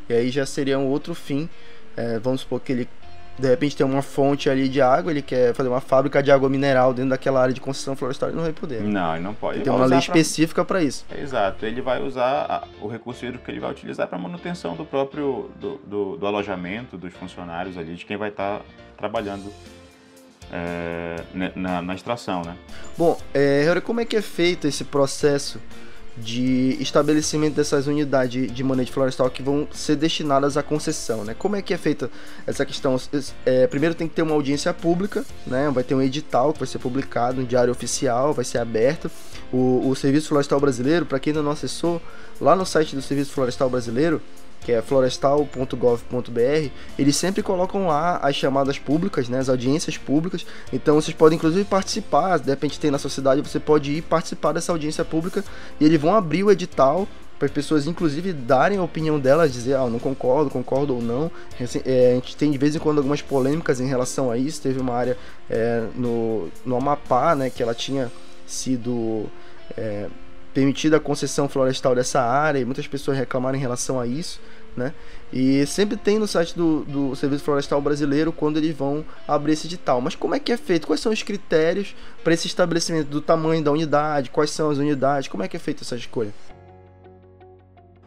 e 0.10 0.14
aí 0.14 0.30
já 0.30 0.46
seria 0.46 0.78
um 0.80 0.88
outro 0.88 1.14
fim. 1.14 1.50
É, 1.96 2.20
vamos 2.20 2.42
supor 2.42 2.60
que 2.60 2.72
ele 2.72 2.90
de 3.38 3.48
repente 3.48 3.76
tem 3.76 3.86
uma 3.86 4.02
fonte 4.02 4.50
ali 4.50 4.68
de 4.68 4.82
água, 4.82 5.12
ele 5.12 5.22
quer 5.22 5.54
fazer 5.54 5.70
uma 5.70 5.80
fábrica 5.80 6.24
de 6.24 6.32
água 6.32 6.50
mineral 6.50 6.94
dentro 6.94 7.12
daquela 7.12 7.42
área 7.42 7.54
de 7.54 7.62
construção 7.62 7.96
florestal, 7.96 8.30
ele 8.30 8.36
não 8.36 8.44
vai 8.44 8.54
poder. 8.54 8.82
Não, 8.82 9.16
ele 9.16 9.24
não 9.24 9.34
pode. 9.34 9.58
Ele 9.58 9.64
tem 9.64 9.74
uma 9.74 9.86
lei 9.86 9.90
pra... 9.90 10.00
específica 10.00 10.66
para 10.66 10.82
isso. 10.82 11.06
Exato, 11.16 11.66
ele 11.66 11.82
vai 11.82 12.02
usar 12.02 12.68
o 12.82 12.88
recurso 12.88 13.26
hídrico 13.26 13.46
que 13.46 13.52
ele 13.52 13.60
vai 13.60 13.72
utilizar 13.72 14.08
para 14.08 14.18
manutenção 14.18 14.76
do 14.76 14.86
próprio 14.86 15.52
do, 15.60 15.78
do, 15.86 16.18
do, 16.18 16.28
alojamento 16.28 16.98
dos 16.98 17.14
funcionários 17.14 17.78
ali, 17.78 17.96
de 17.96 18.06
quem 18.06 18.18
vai 18.18 18.30
estar 18.30 18.60
tá 18.60 18.66
trabalhando 18.98 19.52
é, 20.52 21.18
na, 21.56 21.82
na, 21.82 21.94
extração, 21.94 22.42
né? 22.42 22.56
Bom, 22.98 23.20
é, 23.34 23.66
como 23.82 24.00
é 24.00 24.06
que 24.06 24.16
é 24.16 24.22
feito 24.22 24.68
esse 24.68 24.84
processo 24.84 25.62
de 26.18 26.78
estabelecimento 26.80 27.56
dessas 27.56 27.86
unidades 27.88 28.52
de 28.52 28.64
manejo 28.64 28.92
florestal 28.92 29.30
que 29.30 29.44
vão 29.44 29.68
ser 29.72 29.96
destinadas 29.96 30.58
à 30.58 30.64
concessão, 30.64 31.24
né? 31.24 31.36
Como 31.38 31.56
é 31.56 31.62
que 31.62 31.74
é 31.74 31.78
feita 31.78 32.10
essa 32.46 32.66
questão? 32.66 33.00
É, 33.46 33.68
primeiro 33.68 33.94
tem 33.94 34.08
que 34.08 34.16
ter 34.16 34.24
uma 34.24 34.34
audiência 34.34 34.74
pública, 34.74 35.24
né? 35.46 35.70
Vai 35.70 35.84
ter 35.84 35.94
um 35.94 36.02
edital 36.02 36.54
que 36.54 36.60
vai 36.60 36.68
ser 36.68 36.80
publicado 36.80 37.42
no 37.42 37.48
Diário 37.48 37.72
Oficial, 37.72 38.34
vai 38.34 38.46
ser 38.46 38.58
aberto. 38.58 39.12
O, 39.52 39.88
o 39.90 39.96
Serviço 39.96 40.30
Florestal 40.30 40.60
Brasileiro, 40.60 41.06
para 41.06 41.20
quem 41.20 41.32
ainda 41.32 41.44
não 41.44 41.52
acessou, 41.52 42.02
lá 42.42 42.56
no 42.56 42.66
site 42.66 42.96
do 42.96 43.02
Serviço 43.02 43.32
Florestal 43.32 43.70
Brasileiro 43.70 44.22
que 44.62 44.72
é 44.72 44.82
florestal.gov.br, 44.82 46.70
eles 47.00 47.16
sempre 47.16 47.42
colocam 47.42 47.88
lá 47.88 48.18
as 48.18 48.36
chamadas 48.36 48.78
públicas, 48.78 49.30
né, 49.30 49.40
as 49.40 49.50
audiências 49.50 49.98
públicas. 49.98 50.46
Então 50.74 50.96
vocês 50.96 51.16
podem 51.16 51.38
inclusive 51.38 51.64
participar, 51.66 52.38
de 52.38 52.50
repente 52.50 52.80
tem 52.80 52.92
na 52.92 52.98
sua 52.98 53.10
cidade, 53.10 53.42
você 53.42 53.60
pode 53.60 53.92
ir 53.92 54.02
participar 54.02 54.52
dessa 54.52 54.72
audiência 54.72 55.06
pública 55.06 55.44
e 55.80 55.86
eles 55.86 56.00
vão 56.00 56.14
abrir 56.14 56.44
o 56.44 56.52
edital 56.52 57.08
para 57.38 57.46
as 57.46 57.52
pessoas 57.52 57.86
inclusive 57.86 58.34
darem 58.34 58.80
a 58.80 58.84
opinião 58.84 59.20
delas, 59.20 59.54
dizer, 59.54 59.76
ah, 59.76 59.88
não 59.88 60.00
concordo, 60.00 60.50
concordo 60.50 60.96
ou 60.96 61.02
não. 61.02 61.32
É, 61.86 62.12
a 62.12 62.16
gente 62.16 62.36
tem 62.36 62.52
de 62.52 62.58
vez 62.58 62.76
em 62.76 62.80
quando 62.80 62.98
algumas 62.98 63.22
polêmicas 63.22 63.80
em 63.80 63.88
relação 63.88 64.32
a 64.32 64.38
isso. 64.38 64.62
Teve 64.62 64.80
uma 64.80 64.94
área 64.94 65.18
é, 65.50 65.86
no, 65.96 66.50
no 66.66 66.76
Amapá, 66.76 67.36
né, 67.36 67.50
que 67.50 67.62
ela 67.62 67.76
tinha 67.76 68.12
sido 68.48 69.28
é, 69.78 70.08
permitida 70.58 70.98
a 70.98 71.00
concessão 71.00 71.48
florestal 71.48 71.94
dessa 71.94 72.20
área 72.20 72.58
e 72.58 72.66
muitas 72.66 72.88
pessoas 72.88 73.16
reclamaram 73.16 73.56
em 73.56 73.62
relação 73.62 74.00
a 74.00 74.08
isso 74.08 74.42
né? 74.76 74.92
E 75.34 75.66
sempre 75.66 75.98
tem 75.98 76.20
no 76.20 76.28
site 76.28 76.56
do, 76.56 76.84
do 76.86 77.16
Serviço 77.16 77.44
Florestal 77.44 77.82
Brasileiro 77.82 78.32
quando 78.32 78.58
eles 78.58 78.76
vão 78.76 79.04
abrir 79.28 79.54
esse 79.54 79.66
edital. 79.66 80.00
Mas 80.00 80.14
como 80.14 80.36
é 80.36 80.40
que 80.40 80.52
é 80.52 80.58
feito? 80.58 80.86
Quais 80.86 81.00
são 81.00 81.12
os 81.12 81.24
critérios 81.24 81.96
para 82.24 82.32
esse 82.32 82.46
estabelecimento 82.46 83.08
do 83.08 83.20
tamanho 83.20 83.64
da 83.64 83.72
unidade? 83.72 84.30
Quais 84.30 84.52
são 84.52 84.70
as 84.70 84.78
unidades? 84.78 85.28
Como 85.28 85.42
é 85.42 85.48
que 85.48 85.58
é 85.58 85.60
feita 85.60 85.82
essa 85.84 85.96
escolha? 85.96 86.32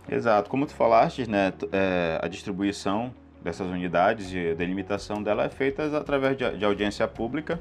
Exato. 0.08 0.48
Como 0.48 0.64
tu 0.64 0.72
falaste, 0.72 1.28
né, 1.28 1.52
é, 1.72 2.20
a 2.22 2.28
distribuição 2.28 3.12
dessas 3.42 3.66
unidades 3.66 4.32
e 4.32 4.50
a 4.50 4.54
delimitação 4.54 5.20
dela 5.20 5.44
é 5.44 5.48
feita 5.48 5.96
através 5.98 6.36
de, 6.36 6.56
de 6.56 6.64
audiência 6.64 7.06
pública, 7.08 7.60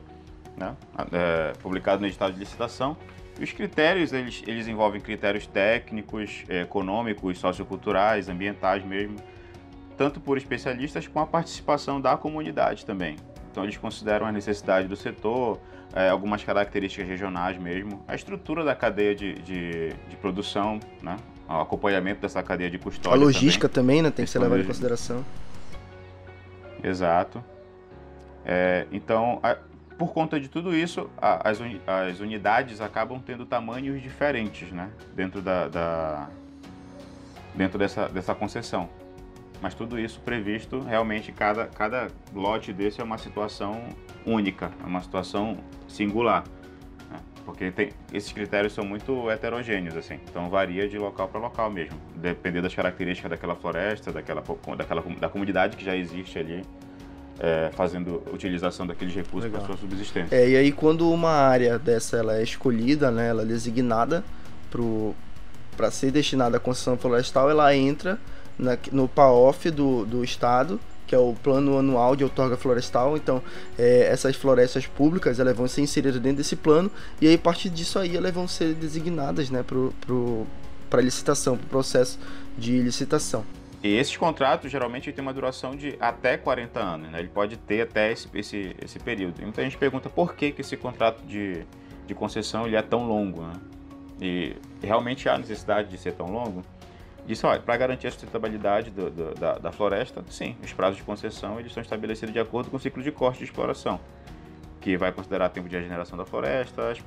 né, 0.55 0.75
é, 1.11 1.53
publicado 1.63 2.01
no 2.01 2.07
edital 2.07 2.31
de 2.31 2.37
licitação 2.37 2.95
os 3.43 3.51
critérios, 3.51 4.11
eles, 4.13 4.43
eles 4.45 4.67
envolvem 4.67 4.99
critérios 4.99 5.47
técnicos, 5.47 6.43
econômicos, 6.49 7.37
socioculturais, 7.37 8.27
ambientais 8.29 8.83
mesmo, 8.83 9.17
tanto 9.97 10.19
por 10.19 10.37
especialistas 10.37 11.07
com 11.07 11.19
a 11.19 11.25
participação 11.25 11.99
da 11.99 12.15
comunidade 12.17 12.85
também. 12.85 13.15
Então 13.51 13.63
eles 13.63 13.77
consideram 13.77 14.25
a 14.25 14.31
necessidade 14.31 14.87
do 14.87 14.95
setor, 14.95 15.59
é, 15.93 16.09
algumas 16.09 16.43
características 16.43 17.07
regionais 17.07 17.57
mesmo, 17.57 18.03
a 18.07 18.15
estrutura 18.15 18.63
da 18.63 18.75
cadeia 18.75 19.15
de, 19.15 19.33
de, 19.41 19.89
de 20.07 20.15
produção, 20.17 20.79
né? 21.01 21.17
o 21.47 21.61
acompanhamento 21.61 22.21
dessa 22.21 22.43
cadeia 22.43 22.69
de 22.69 22.77
custódia. 22.77 23.17
A 23.17 23.19
logística 23.19 23.67
também, 23.67 23.97
também 23.97 24.03
né? 24.03 24.11
tem 24.11 24.25
que 24.25 24.31
ser 24.31 24.39
levada 24.39 24.61
em 24.61 24.65
consideração. 24.65 25.25
Exato. 26.83 27.43
É, 28.45 28.85
então, 28.91 29.39
a, 29.43 29.57
por 29.99 30.13
conta 30.13 30.39
de 30.39 30.47
tudo 30.47 30.73
isso, 30.73 31.09
as, 31.21 31.59
as, 31.85 32.19
unidades 32.21 32.79
acabam 32.79 33.19
tendo 33.19 33.45
tamanhos 33.45 34.01
diferentes, 34.01 34.71
né? 34.71 34.89
Dentro 35.13 35.41
da, 35.41 35.67
da, 35.67 36.29
dentro 37.53 37.77
dessa, 37.77 38.07
dessa 38.07 38.33
concessão. 38.33 38.89
Mas 39.61 39.73
tudo 39.73 39.99
isso 39.99 40.21
previsto, 40.21 40.79
realmente 40.79 41.33
cada, 41.33 41.67
cada 41.67 42.07
lote 42.33 42.71
desse 42.71 43.01
é 43.01 43.03
uma 43.03 43.17
situação 43.17 43.83
única, 44.25 44.71
é 44.81 44.87
uma 44.87 45.01
situação 45.01 45.57
singular. 45.85 46.45
Né? 47.11 47.19
Porque 47.43 47.69
tem, 47.69 47.89
esses 48.13 48.31
critérios 48.31 48.71
são 48.71 48.85
muito 48.85 49.29
heterogêneos, 49.29 49.97
assim. 49.97 50.17
Então 50.29 50.49
varia 50.49 50.87
de 50.87 50.97
local 50.97 51.27
para 51.27 51.41
local 51.41 51.69
mesmo. 51.69 51.99
Dependendo 52.15 52.63
das 52.63 52.73
características 52.73 53.31
daquela 53.31 53.55
floresta, 53.57 54.13
daquela, 54.13 54.41
daquela, 54.77 55.01
da 55.01 55.27
comunidade 55.27 55.75
que 55.75 55.83
já 55.83 55.93
existe 55.93 56.39
ali 56.39 56.63
é, 57.39 57.71
fazendo 57.73 58.21
utilização 58.33 58.85
daqueles 58.85 59.15
recursos 59.15 59.49
para 59.49 59.61
sua 59.61 59.77
subsistência. 59.77 60.35
É, 60.35 60.49
e 60.49 60.57
aí 60.57 60.71
quando 60.71 61.09
uma 61.09 61.31
área 61.31 61.79
dessa 61.79 62.17
ela 62.17 62.37
é 62.37 62.43
escolhida, 62.43 63.09
né, 63.09 63.29
ela 63.29 63.43
é 63.43 63.45
designada 63.45 64.23
para 65.75 65.89
ser 65.89 66.11
destinada 66.11 66.57
à 66.57 66.59
construção 66.59 66.97
florestal, 66.97 67.49
ela 67.49 67.73
entra 67.75 68.19
na, 68.57 68.77
no 68.91 69.07
PAOF 69.07 69.71
do, 69.71 70.05
do 70.05 70.23
estado, 70.23 70.79
que 71.07 71.15
é 71.15 71.17
o 71.17 71.33
plano 71.33 71.79
anual 71.79 72.15
de 72.15 72.23
outorga 72.23 72.55
florestal. 72.55 73.17
Então, 73.17 73.41
é, 73.79 74.07
essas 74.11 74.35
florestas 74.35 74.85
públicas 74.85 75.39
elas 75.39 75.55
vão 75.55 75.67
ser 75.67 75.81
inseridas 75.81 76.21
dentro 76.21 76.37
desse 76.37 76.55
plano 76.55 76.91
e 77.21 77.27
aí 77.27 77.35
a 77.35 77.39
partir 77.39 77.69
disso 77.69 77.97
aí 77.97 78.15
elas 78.15 78.33
vão 78.33 78.47
ser 78.47 78.73
designadas, 78.75 79.49
né, 79.49 79.63
para 79.63 79.75
pro, 80.01 80.45
pro, 80.89 80.99
licitação, 80.99 81.57
para 81.57 81.65
o 81.65 81.69
processo 81.69 82.19
de 82.57 82.79
licitação. 82.81 83.43
E 83.81 83.95
esses 83.95 84.15
contratos 84.17 84.69
geralmente 84.69 85.11
têm 85.11 85.21
uma 85.21 85.33
duração 85.33 85.75
de 85.75 85.95
até 85.99 86.37
40 86.37 86.79
anos, 86.79 87.11
né? 87.11 87.19
Ele 87.19 87.29
pode 87.29 87.57
ter 87.57 87.81
até 87.81 88.11
esse, 88.11 88.27
esse, 88.33 88.75
esse 88.83 88.99
período. 88.99 89.41
Então 89.41 89.61
a 89.61 89.63
gente 89.63 89.77
pergunta 89.77 90.09
por 90.09 90.35
que, 90.35 90.51
que 90.51 90.61
esse 90.61 90.75
contrato 90.75 91.23
de, 91.25 91.65
de 92.05 92.13
concessão 92.13 92.67
ele 92.67 92.75
é 92.75 92.81
tão 92.81 93.07
longo, 93.07 93.41
né? 93.41 93.53
E 94.21 94.55
realmente 94.83 95.29
há 95.29 95.37
necessidade 95.37 95.89
de 95.89 95.97
ser 95.97 96.11
tão 96.11 96.27
longo? 96.27 96.61
Isso, 97.25 97.47
olha, 97.47 97.59
para 97.59 97.77
garantir 97.77 98.07
a 98.07 98.11
sustentabilidade 98.11 98.89
do, 98.89 99.09
do, 99.09 99.35
da, 99.35 99.53
da, 99.59 99.71
floresta, 99.71 100.23
sim, 100.29 100.57
os 100.63 100.73
prazos 100.73 100.97
de 100.97 101.03
concessão 101.03 101.59
eles 101.59 101.71
são 101.71 101.81
estabelecidos 101.81 102.33
de 102.33 102.39
acordo 102.39 102.69
com 102.69 102.77
o 102.77 102.79
ciclo 102.79 103.03
de 103.03 103.11
corte 103.11 103.37
de 103.37 103.45
exploração, 103.45 103.99
que 104.81 104.97
vai 104.97 105.11
considerar 105.11 105.49
tempo 105.49 105.69
de 105.69 105.75
regeneração 105.75 106.17
da 106.17 106.25
floresta, 106.25 106.89
as 106.89 106.99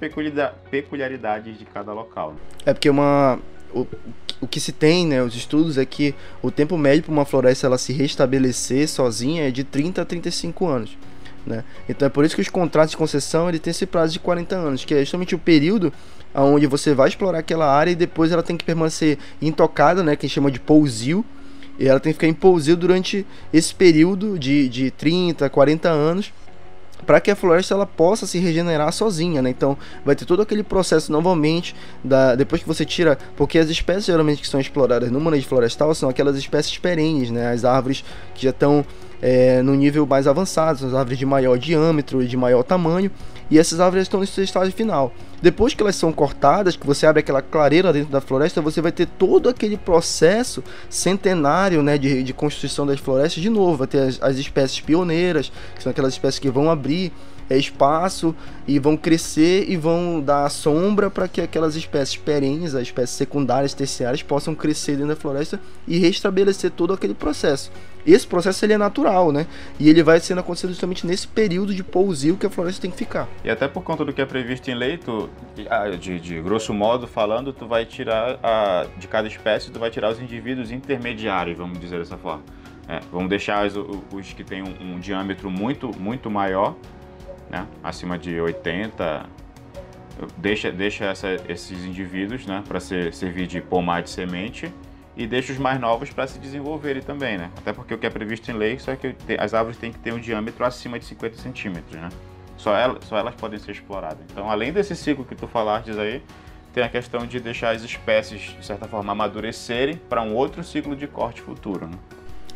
peculiaridades 0.71 1.59
de 1.59 1.65
cada 1.65 1.93
local. 1.93 2.35
É 2.65 2.73
porque 2.73 2.89
uma, 2.89 3.41
o, 3.75 3.87
o 4.43 4.49
que 4.49 4.59
se 4.59 4.73
tem, 4.73 5.07
né, 5.07 5.23
os 5.23 5.37
estudos 5.37 5.79
é 5.79 5.85
que 5.85 6.13
o 6.43 6.51
tempo 6.51 6.77
médio 6.77 7.05
para 7.05 7.13
uma 7.13 7.25
floresta 7.25 7.69
ela 7.69 7.79
se 7.79 7.93
restabelecer 7.93 8.89
sozinha 8.89 9.47
é 9.47 9.53
de 9.53 9.63
30 9.63 10.03
a 10.03 10.05
35 10.05 10.67
anos. 10.67 10.99
Né? 11.47 11.63
Então 11.89 12.07
é 12.07 12.09
por 12.09 12.25
isso 12.25 12.35
que 12.35 12.43
os 12.43 12.49
contratos 12.49 12.91
de 12.91 12.97
concessão 12.97 13.49
ele 13.49 13.61
tem 13.61 13.71
esse 13.71 13.87
prazo 13.87 14.13
de 14.13 14.19
40 14.19 14.57
anos, 14.57 14.85
que 14.85 14.95
é 14.95 14.99
justamente 14.99 15.33
o 15.37 15.39
período 15.39 15.93
onde 16.35 16.67
você 16.67 16.93
vai 16.93 17.09
explorar 17.09 17.39
aquela 17.39 17.73
área 17.73 17.93
e 17.93 17.95
depois 17.95 18.33
ela 18.33 18.43
tem 18.43 18.57
que 18.57 18.65
permanecer 18.65 19.17
intocada, 19.41 20.03
né, 20.03 20.17
que 20.17 20.29
chama 20.29 20.51
de 20.51 20.59
pousio, 20.59 21.25
e 21.79 21.87
ela 21.87 22.01
tem 22.01 22.13
que 22.13 22.19
ficar 22.19 22.27
em 22.27 22.35
pousio 22.35 22.77
durante 22.77 23.25
esse 23.53 23.73
período 23.73 24.37
de, 24.37 24.69
de 24.69 24.91
30, 24.91 25.49
40 25.49 25.89
anos 25.89 26.33
para 27.07 27.21
que 27.21 27.31
a 27.31 27.37
floresta 27.37 27.75
ela 27.75 27.87
possa 27.87 28.27
se 28.27 28.39
regenerar 28.39 28.93
sozinha, 28.93 29.43
né? 29.43 29.51
Então 29.51 29.77
vai 30.05 30.15
ter 30.15 30.25
todo 30.25 30.43
aquele 30.43 30.63
processo 30.63 31.11
novamente 31.11 31.75
da 32.03 32.35
depois 32.35 32.63
que 32.63 32.69
você 32.69 32.85
tira, 32.85 33.19
porque 33.37 33.59
as 33.59 33.69
espécies 33.69 34.07
geralmente 34.07 34.41
que 34.41 34.49
são 34.49 34.61
exploradas 34.61 35.11
no 35.11 35.21
manejo 35.21 35.47
florestal 35.47 35.95
são 35.95 36.09
aquelas 36.09 36.37
espécies 36.37 36.79
perenes, 36.79 37.31
né? 37.31 37.53
As 37.53 37.65
árvores 37.65 38.05
que 38.35 38.43
já 38.43 38.51
estão 38.51 38.85
é, 39.23 39.63
no 39.63 39.75
nível 39.75 40.05
mais 40.05 40.27
avançado, 40.27 40.85
as 40.85 40.93
árvores 40.93 41.17
de 41.17 41.25
maior 41.25 41.57
diâmetro 41.57 42.21
e 42.21 42.27
de 42.27 42.37
maior 42.37 42.65
tamanho, 42.65 43.11
e 43.49 43.59
essas 43.59 43.79
árvores 43.79 44.07
estão 44.07 44.19
no 44.19 44.27
seu 44.27 44.43
estágio 44.43 44.73
final. 44.73 45.13
Depois 45.41 45.75
que 45.75 45.83
elas 45.83 45.97
são 45.97 46.13
cortadas, 46.13 46.75
que 46.75 46.87
você 46.87 47.07
abre 47.07 47.21
aquela 47.21 47.43
clareira 47.43 47.93
dentro 47.93 48.11
da 48.11 48.21
floresta, 48.21 48.61
você 48.61 48.81
vai 48.81 48.91
ter 48.91 49.07
todo 49.07 49.49
aquele 49.49 49.77
processo 49.77 50.63
centenário 50.89 51.83
né, 51.83 51.99
de, 51.99 52.23
de 52.23 52.33
construção 52.33 52.87
das 52.87 52.99
florestas 52.99 53.43
de 53.43 53.51
novo. 53.51 53.77
Vai 53.77 53.87
ter 53.87 53.99
as, 53.99 54.23
as 54.23 54.39
espécies 54.39 54.81
pioneiras, 54.81 55.53
que 55.75 55.83
são 55.83 55.91
aquelas 55.91 56.15
espécies 56.15 56.39
que 56.39 56.49
vão 56.49 56.71
abrir 56.71 57.13
é, 57.51 57.59
espaço 57.59 58.35
e 58.67 58.79
vão 58.79 58.97
crescer 58.97 59.67
e 59.69 59.77
vão 59.77 60.21
dar 60.21 60.49
sombra 60.49 61.11
para 61.11 61.29
que 61.29 61.41
aquelas 61.41 61.77
espécies 61.77 62.17
perenes, 62.17 62.75
as 62.75 62.83
espécies 62.83 63.17
secundárias, 63.17 63.75
terciárias, 63.75 64.23
possam 64.23 64.55
crescer 64.55 64.93
dentro 64.93 65.09
da 65.09 65.17
floresta 65.17 65.61
e 65.87 65.99
restabelecer 65.99 66.71
todo 66.71 66.95
aquele 66.95 67.15
processo. 67.15 67.71
Esse 68.07 68.27
processo 68.27 68.65
ele 68.65 68.73
é 68.73 68.79
natural, 68.79 69.31
né? 69.31 69.47
E 69.79 69.89
ele 69.89 70.03
vai 70.03 70.19
sendo 70.21 70.41
acontecido 70.41 70.71
justamente 70.71 71.07
nesse 71.07 71.27
período 71.27 71.75
de 71.75 71.85
pousio 71.85 72.37
que 72.37 72.47
a 72.47 72.51
floresta 72.51 72.83
tem 72.83 72.91
que 72.91 72.97
ficar. 72.97 73.29
E 73.45 73.51
até 73.51 73.69
por 73.69 73.83
conta 73.83 74.05
do 74.05 74.13
que 74.13 74.21
é 74.21 74.27
previsto 74.27 74.71
em 74.71 74.75
lei, 74.75 74.99
tu, 74.99 75.31
de, 75.99 76.21
de 76.21 76.41
grosso 76.41 76.75
modo 76.75 77.07
falando, 77.07 77.53
tu 77.53 77.67
vai 77.67 77.85
tirar 77.85 78.39
a, 78.43 78.87
de 78.99 79.07
cada 79.07 79.29
espécie, 79.29 79.71
tu 79.71 79.79
vai 79.79 79.91
tirar 79.91 80.11
os 80.11 80.21
indivíduos 80.21 80.71
intermediários, 80.71 81.57
vamos 81.57 81.79
dizer 81.79 81.99
dessa 81.99 82.17
forma. 82.17 82.43
É, 82.89 83.01
vamos 83.13 83.29
deixar 83.29 83.65
os, 83.67 83.75
os 84.13 84.33
que 84.33 84.43
têm 84.43 84.63
um, 84.63 84.95
um, 84.95 84.99
diâmetro 84.99 85.49
muito, 85.51 85.91
muito 85.99 86.29
maior, 86.29 86.75
né? 87.49 87.67
acima 87.83 88.19
de 88.19 88.41
80, 88.41 89.27
deixa, 90.37 90.73
deixa 90.73 91.05
essa, 91.05 91.29
esses 91.49 91.85
indivíduos 91.85 92.45
né? 92.45 92.65
para 92.67 92.81
ser, 92.81 93.15
servir 93.15 93.47
de 93.47 93.61
pomar 93.61 94.03
de 94.03 94.11
semente 94.11 94.73
e 95.17 95.27
deixa 95.27 95.53
os 95.53 95.59
mais 95.59 95.81
novos 95.81 96.11
para 96.11 96.27
se 96.27 96.39
desenvolverem 96.39 97.03
também, 97.03 97.37
né? 97.37 97.51
Até 97.59 97.73
porque 97.73 97.93
o 97.95 97.99
que 97.99 98.07
é 98.07 98.11
previsto 98.11 98.51
em 98.51 98.55
lei 98.55 98.79
só 98.79 98.93
é 98.93 98.97
que 98.97 99.15
as 99.39 99.53
árvores 99.53 99.77
têm 99.77 99.93
que 99.93 99.99
ter 99.99 100.13
um 100.13 100.19
diâmetro 100.19 100.65
acima 100.65 100.99
de 100.99 101.05
50 101.05 101.37
centímetros, 101.37 102.01
né? 102.01 102.09
Só 102.57 102.77
elas, 102.77 103.05
só 103.05 103.19
elas 103.19 103.35
podem 103.35 103.59
ser 103.59 103.73
exploradas. 103.73 104.21
Então, 104.31 104.51
além 104.51 104.73
desse 104.73 104.97
ciclo 104.97 105.25
que 105.25 105.35
tu 105.35 105.47
falaste 105.47 105.91
aí, 105.91 106.23
tem 106.73 106.83
a 106.83 106.89
questão 106.89 107.27
de 107.27 107.39
deixar 107.41 107.75
as 107.75 107.83
espécies, 107.83 108.57
de 108.59 108.65
certa 108.65 108.87
forma, 108.87 109.13
amadurecerem 109.13 110.01
para 110.09 110.23
um 110.23 110.35
outro 110.35 110.65
ciclo 110.65 110.97
de 110.97 111.07
corte 111.07 111.43
futuro, 111.43 111.87
né? 111.87 111.99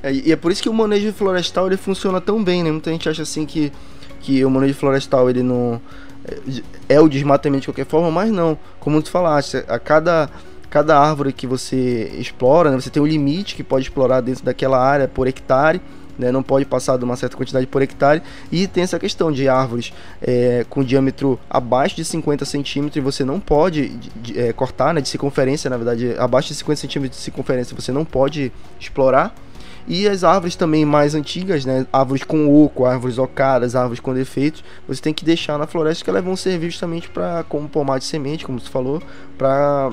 É, 0.03 0.13
e 0.13 0.33
é 0.33 0.37
por 0.37 0.53
isso 0.53 0.63
que 0.63 0.69
o 0.69 0.75
manejo 0.75 1.13
florestal 1.13 1.67
ele 1.67 1.77
funciona 1.77 2.21
tão 2.21 2.43
bem, 2.43 2.63
né? 2.63 2.71
Muita 2.71 2.91
gente 2.91 3.09
acha 3.09 3.23
assim 3.23 3.45
que, 3.45 3.73
que 4.21 4.45
o 4.45 4.51
manejo 4.51 4.75
florestal 4.75 5.29
ele 5.29 5.43
não 5.43 5.81
é, 6.89 6.95
é 6.95 7.01
o 7.01 7.09
desmatamento 7.09 7.63
de 7.63 7.67
qualquer 7.69 7.87
forma, 7.87 8.11
mas 8.11 8.31
não. 8.31 8.59
Como 8.81 9.01
tu 9.03 9.11
falaste, 9.11 9.59
a 9.69 9.79
cada 9.79 10.31
cada 10.70 10.99
árvore 10.99 11.32
que 11.32 11.46
você 11.46 12.12
explora, 12.18 12.70
né, 12.70 12.80
você 12.80 12.90
tem 12.90 13.02
um 13.02 13.06
limite 13.06 13.54
que 13.54 13.62
pode 13.62 13.85
explorar 13.85 14.20
dentro 14.20 14.44
daquela 14.44 14.78
área 14.78 15.08
por 15.08 15.26
hectare. 15.26 15.80
né? 16.18 16.32
Não 16.32 16.42
pode 16.42 16.64
passar 16.64 16.96
de 16.96 17.04
uma 17.04 17.16
certa 17.16 17.37
quantidade 17.37 17.66
por 17.66 17.82
hectare. 17.82 18.23
E 18.50 18.66
tem 18.66 18.82
essa 18.82 18.99
questão 18.99 19.30
de 19.30 19.49
árvores 19.49 19.92
é, 20.23 20.64
com 20.68 20.82
diâmetro 20.82 21.38
abaixo 21.49 21.94
de 21.96 22.04
50 22.04 22.44
centímetros 22.44 23.04
você 23.04 23.25
não 23.25 23.38
pode 23.38 23.88
de, 24.16 24.38
é, 24.38 24.52
cortar, 24.52 24.94
né? 24.94 25.00
De 25.00 25.08
circunferência, 25.08 25.68
na 25.68 25.76
verdade, 25.76 26.14
abaixo 26.18 26.49
de 26.49 26.54
50 26.54 26.80
centímetros 26.80 27.18
de 27.18 27.25
circunferência 27.25 27.76
você 27.76 27.92
não 27.92 28.04
pode 28.04 28.50
explorar. 28.80 29.35
E 29.88 30.08
as 30.08 30.25
árvores 30.25 30.56
também 30.56 30.85
mais 30.85 31.14
antigas, 31.14 31.64
né? 31.64 31.87
Árvores 31.92 32.25
com 32.25 32.64
oco, 32.64 32.85
árvores 32.85 33.18
ocadas, 33.18 33.76
árvores 33.76 34.00
com 34.00 34.12
defeitos, 34.12 34.64
você 34.88 35.00
tem 35.00 35.14
que 35.14 35.25
deixar 35.25 35.56
na 35.58 35.66
floresta 35.66 36.02
que 36.02 36.11
elas 36.11 36.25
vão 36.25 36.35
servir 36.35 36.70
justamente 36.70 37.08
para 37.08 37.44
como 37.44 37.68
pomar 37.68 37.99
de 37.99 38.04
semente, 38.04 38.44
como 38.44 38.58
você 38.58 38.68
falou, 38.68 39.00
para 39.38 39.92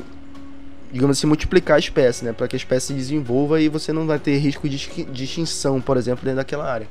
digamos 0.94 1.18
assim, 1.18 1.26
multiplicar 1.26 1.76
a 1.76 1.80
espécie, 1.80 2.24
né? 2.24 2.32
Para 2.32 2.48
que 2.48 2.56
a 2.56 2.58
espécie 2.58 2.88
se 2.88 2.94
desenvolva 2.94 3.60
e 3.60 3.68
você 3.68 3.92
não 3.92 4.06
vai 4.06 4.20
ter 4.20 4.38
risco 4.38 4.70
de, 4.70 5.06
de 5.06 5.24
extinção, 5.24 5.82
por 5.82 5.98
exemplo, 5.98 6.24
dentro 6.24 6.38
daquela 6.38 6.72
área. 6.72 6.88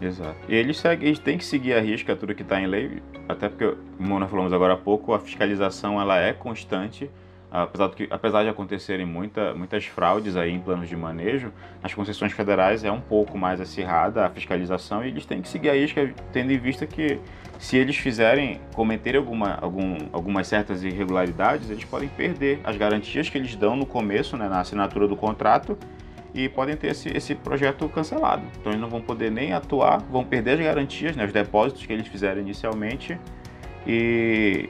Exato. 0.00 0.36
E 0.48 0.54
eles, 0.54 0.78
seguem, 0.78 1.06
eles 1.06 1.18
têm 1.18 1.36
que 1.36 1.44
seguir 1.44 1.74
a 1.74 1.80
risca 1.80 2.16
tudo 2.16 2.34
que 2.34 2.42
está 2.42 2.58
em 2.58 2.66
lei, 2.66 3.02
até 3.28 3.48
porque, 3.48 3.76
como 3.98 4.18
nós 4.18 4.30
falamos 4.30 4.52
agora 4.52 4.74
há 4.74 4.76
pouco, 4.76 5.12
a 5.12 5.20
fiscalização 5.20 6.00
ela 6.00 6.18
é 6.18 6.32
constante 6.32 7.10
apesar, 7.62 7.88
que, 7.90 8.06
apesar 8.10 8.42
de 8.42 8.48
acontecerem 8.48 9.06
muita, 9.06 9.54
muitas 9.54 9.86
fraudes 9.86 10.36
aí 10.36 10.52
em 10.52 10.60
planos 10.60 10.88
de 10.88 10.96
manejo, 10.96 11.52
nas 11.82 11.94
concessões 11.94 12.32
federais 12.32 12.84
é 12.84 12.90
um 12.90 13.00
pouco 13.00 13.38
mais 13.38 13.60
acirrada 13.60 14.26
a 14.26 14.30
fiscalização 14.30 15.04
e 15.04 15.08
eles 15.08 15.24
têm 15.24 15.40
que 15.40 15.48
seguir 15.48 15.70
a 15.70 15.76
isca, 15.76 16.12
tendo 16.32 16.52
em 16.52 16.58
vista 16.58 16.86
que 16.86 17.18
se 17.58 17.76
eles 17.76 17.96
fizerem, 17.96 18.60
cometerem 18.74 19.18
alguma, 19.18 19.54
algum, 19.54 19.96
algumas 20.12 20.46
certas 20.46 20.84
irregularidades, 20.84 21.70
eles 21.70 21.84
podem 21.84 22.08
perder 22.08 22.60
as 22.62 22.76
garantias 22.76 23.30
que 23.30 23.38
eles 23.38 23.56
dão 23.56 23.74
no 23.74 23.86
começo, 23.86 24.36
né, 24.36 24.48
na 24.48 24.60
assinatura 24.60 25.08
do 25.08 25.16
contrato, 25.16 25.78
e 26.34 26.50
podem 26.50 26.76
ter 26.76 26.88
esse, 26.88 27.08
esse 27.16 27.34
projeto 27.34 27.88
cancelado. 27.88 28.42
Então 28.60 28.70
eles 28.70 28.80
não 28.82 28.90
vão 28.90 29.00
poder 29.00 29.30
nem 29.30 29.54
atuar, 29.54 30.02
vão 30.02 30.22
perder 30.22 30.52
as 30.52 30.60
garantias, 30.60 31.16
né, 31.16 31.24
os 31.24 31.32
depósitos 31.32 31.86
que 31.86 31.92
eles 31.92 32.06
fizeram 32.06 32.42
inicialmente, 32.42 33.18
e 33.86 34.68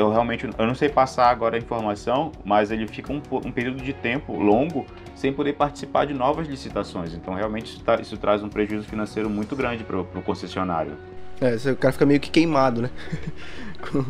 eu 0.00 0.10
realmente 0.10 0.48
eu 0.58 0.66
não 0.66 0.74
sei 0.74 0.88
passar 0.88 1.30
agora 1.30 1.56
a 1.56 1.58
informação, 1.58 2.32
mas 2.44 2.70
ele 2.70 2.86
fica 2.86 3.12
um, 3.12 3.20
um 3.44 3.52
período 3.52 3.82
de 3.82 3.92
tempo 3.92 4.34
longo 4.34 4.86
sem 5.14 5.32
poder 5.32 5.52
participar 5.52 6.06
de 6.06 6.14
novas 6.14 6.48
licitações. 6.48 7.12
Então, 7.14 7.34
realmente, 7.34 7.74
isso, 7.74 7.84
tá, 7.84 7.96
isso 8.00 8.16
traz 8.16 8.42
um 8.42 8.48
prejuízo 8.48 8.86
financeiro 8.86 9.28
muito 9.28 9.54
grande 9.54 9.84
para 9.84 10.00
o 10.00 10.22
concessionário. 10.22 10.92
É, 11.40 11.70
o 11.70 11.76
cara 11.76 11.92
fica 11.92 12.06
meio 12.06 12.20
que 12.20 12.30
queimado, 12.30 12.82
né? 12.82 12.90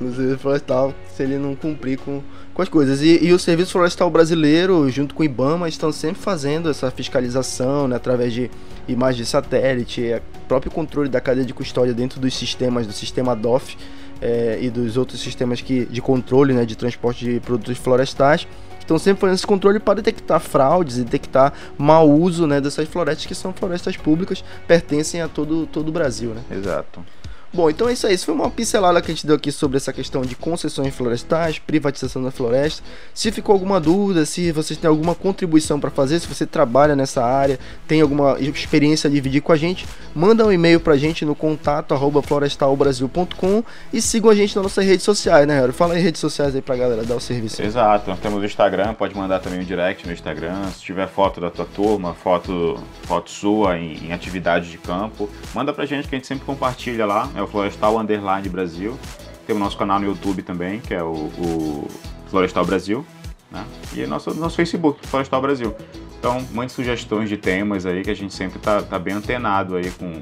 no 0.00 0.14
serviço 0.14 0.38
florestal, 0.38 0.94
se 1.14 1.22
ele 1.22 1.38
não 1.38 1.56
cumprir 1.56 1.98
com, 1.98 2.22
com 2.54 2.62
as 2.62 2.68
coisas. 2.68 3.02
E, 3.02 3.24
e, 3.26 3.32
o 3.32 3.38
Serviço 3.38 3.72
Florestal 3.72 4.08
Brasileiro, 4.08 4.88
junto 4.88 5.14
com 5.14 5.22
o 5.22 5.24
IBAMA, 5.24 5.68
estão 5.68 5.90
sempre 5.90 6.22
fazendo 6.22 6.70
essa 6.70 6.90
fiscalização 6.90 7.88
né, 7.88 7.96
através 7.96 8.32
de 8.32 8.50
imagens 8.86 9.26
de 9.26 9.26
satélite, 9.26 10.04
é, 10.04 10.22
próprio 10.46 10.70
controle 10.70 11.08
da 11.08 11.20
cadeia 11.20 11.44
de 11.44 11.52
custódia 11.52 11.92
dentro 11.92 12.20
dos 12.20 12.32
sistemas, 12.34 12.86
do 12.86 12.92
sistema 12.92 13.34
DOF 13.34 13.76
é, 14.20 14.58
e 14.60 14.70
dos 14.70 14.96
outros 14.96 15.20
sistemas 15.20 15.60
que, 15.60 15.86
de 15.86 16.00
controle 16.00 16.52
né, 16.52 16.64
de 16.64 16.76
transporte 16.76 17.24
de 17.24 17.40
produtos 17.40 17.76
florestais. 17.78 18.46
Estão 18.78 18.98
sempre 18.98 19.20
fazendo 19.20 19.34
esse 19.34 19.46
controle 19.46 19.78
para 19.78 19.96
detectar 19.96 20.40
fraudes 20.40 20.96
e 20.96 21.04
detectar 21.04 21.52
mau 21.76 22.10
uso 22.10 22.46
né, 22.46 22.58
dessas 22.58 22.88
florestas 22.88 23.26
que 23.26 23.34
são 23.34 23.52
florestas 23.52 23.98
públicas, 23.98 24.42
pertencem 24.66 25.20
a 25.20 25.28
todo, 25.28 25.66
todo 25.66 25.88
o 25.88 25.92
Brasil. 25.92 26.30
Né? 26.30 26.40
Exato. 26.50 27.04
Bom, 27.52 27.70
então 27.70 27.88
é 27.88 27.94
isso 27.94 28.06
aí. 28.06 28.14
Isso 28.14 28.26
foi 28.26 28.34
uma 28.34 28.50
pincelada 28.50 29.00
que 29.00 29.10
a 29.10 29.14
gente 29.14 29.26
deu 29.26 29.36
aqui 29.36 29.50
sobre 29.50 29.78
essa 29.78 29.92
questão 29.92 30.20
de 30.22 30.36
concessões 30.36 30.94
florestais, 30.94 31.58
privatização 31.58 32.22
da 32.22 32.30
floresta. 32.30 32.82
Se 33.14 33.32
ficou 33.32 33.54
alguma 33.54 33.80
dúvida, 33.80 34.26
se 34.26 34.52
vocês 34.52 34.78
têm 34.78 34.88
alguma 34.88 35.14
contribuição 35.14 35.80
para 35.80 35.90
fazer, 35.90 36.20
se 36.20 36.26
você 36.26 36.44
trabalha 36.44 36.94
nessa 36.94 37.24
área, 37.24 37.58
tem 37.86 38.02
alguma 38.02 38.38
experiência 38.38 39.08
a 39.08 39.10
dividir 39.10 39.40
com 39.40 39.52
a 39.52 39.56
gente, 39.56 39.86
manda 40.14 40.44
um 40.44 40.52
e-mail 40.52 40.78
para 40.78 40.92
a 40.92 40.96
gente 40.96 41.24
no 41.24 41.34
contato 41.34 41.94
florestalbrasil.com 42.22 43.64
e 43.92 44.02
sigam 44.02 44.30
a 44.30 44.34
gente 44.34 44.54
nas 44.54 44.64
nossas 44.64 44.84
redes 44.84 45.04
sociais, 45.04 45.46
né, 45.46 45.58
Harry? 45.58 45.72
Fala 45.72 45.94
aí 45.94 46.02
redes 46.02 46.20
sociais 46.20 46.54
aí 46.54 46.60
pra 46.60 46.76
galera 46.76 47.02
dar 47.04 47.16
o 47.16 47.20
serviço. 47.20 47.62
Exato, 47.62 48.10
nós 48.10 48.18
temos 48.18 48.42
o 48.42 48.44
Instagram, 48.44 48.92
pode 48.94 49.16
mandar 49.16 49.38
também 49.40 49.60
um 49.60 49.64
direct 49.64 50.06
no 50.06 50.12
Instagram. 50.12 50.70
Se 50.72 50.82
tiver 50.82 51.08
foto 51.08 51.40
da 51.40 51.50
tua 51.50 51.64
turma, 51.64 52.14
foto, 52.14 52.78
foto 53.04 53.30
sua 53.30 53.78
em, 53.78 54.08
em 54.08 54.12
atividade 54.12 54.70
de 54.70 54.76
campo, 54.76 55.30
manda 55.54 55.72
pra 55.72 55.86
gente 55.86 56.08
que 56.08 56.14
a 56.14 56.18
gente 56.18 56.26
sempre 56.26 56.44
compartilha 56.44 57.06
lá 57.06 57.28
é 57.38 57.42
o 57.42 57.46
Florestal 57.46 57.96
Underline 57.98 58.48
Brasil. 58.48 58.98
Tem 59.46 59.54
o 59.54 59.58
nosso 59.58 59.78
canal 59.78 60.00
no 60.00 60.06
YouTube 60.06 60.42
também, 60.42 60.80
que 60.80 60.92
é 60.92 61.02
o, 61.02 61.30
o 61.38 61.88
Florestal 62.28 62.66
Brasil. 62.66 63.06
Né? 63.50 63.64
E 63.94 64.06
nosso, 64.06 64.34
nosso 64.34 64.56
Facebook, 64.56 65.06
Florestal 65.06 65.40
Brasil. 65.40 65.74
Então, 66.18 66.44
mande 66.52 66.72
sugestões 66.72 67.28
de 67.28 67.36
temas 67.36 67.86
aí, 67.86 68.02
que 68.02 68.10
a 68.10 68.14
gente 68.14 68.34
sempre 68.34 68.58
está 68.58 68.82
tá 68.82 68.98
bem 68.98 69.14
antenado 69.14 69.76
aí 69.76 69.88
com, 69.92 70.20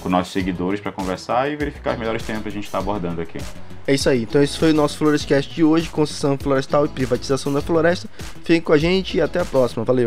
com 0.00 0.08
nossos 0.08 0.32
seguidores 0.32 0.80
para 0.80 0.92
conversar 0.92 1.50
e 1.50 1.56
verificar 1.56 1.94
os 1.94 1.98
melhores 1.98 2.22
temas 2.22 2.42
que 2.42 2.48
a 2.48 2.52
gente 2.52 2.64
está 2.64 2.78
abordando 2.78 3.20
aqui. 3.20 3.38
É 3.84 3.92
isso 3.92 4.08
aí. 4.08 4.22
Então 4.22 4.40
esse 4.40 4.56
foi 4.56 4.70
o 4.70 4.74
nosso 4.74 4.96
Florescast 4.96 5.52
de 5.52 5.64
hoje, 5.64 5.90
concessão 5.90 6.38
florestal 6.38 6.86
e 6.86 6.88
privatização 6.88 7.52
da 7.52 7.60
floresta. 7.60 8.08
Fiquem 8.44 8.60
com 8.60 8.72
a 8.72 8.78
gente 8.78 9.16
e 9.18 9.20
até 9.20 9.40
a 9.40 9.44
próxima. 9.44 9.84
Valeu! 9.84 10.06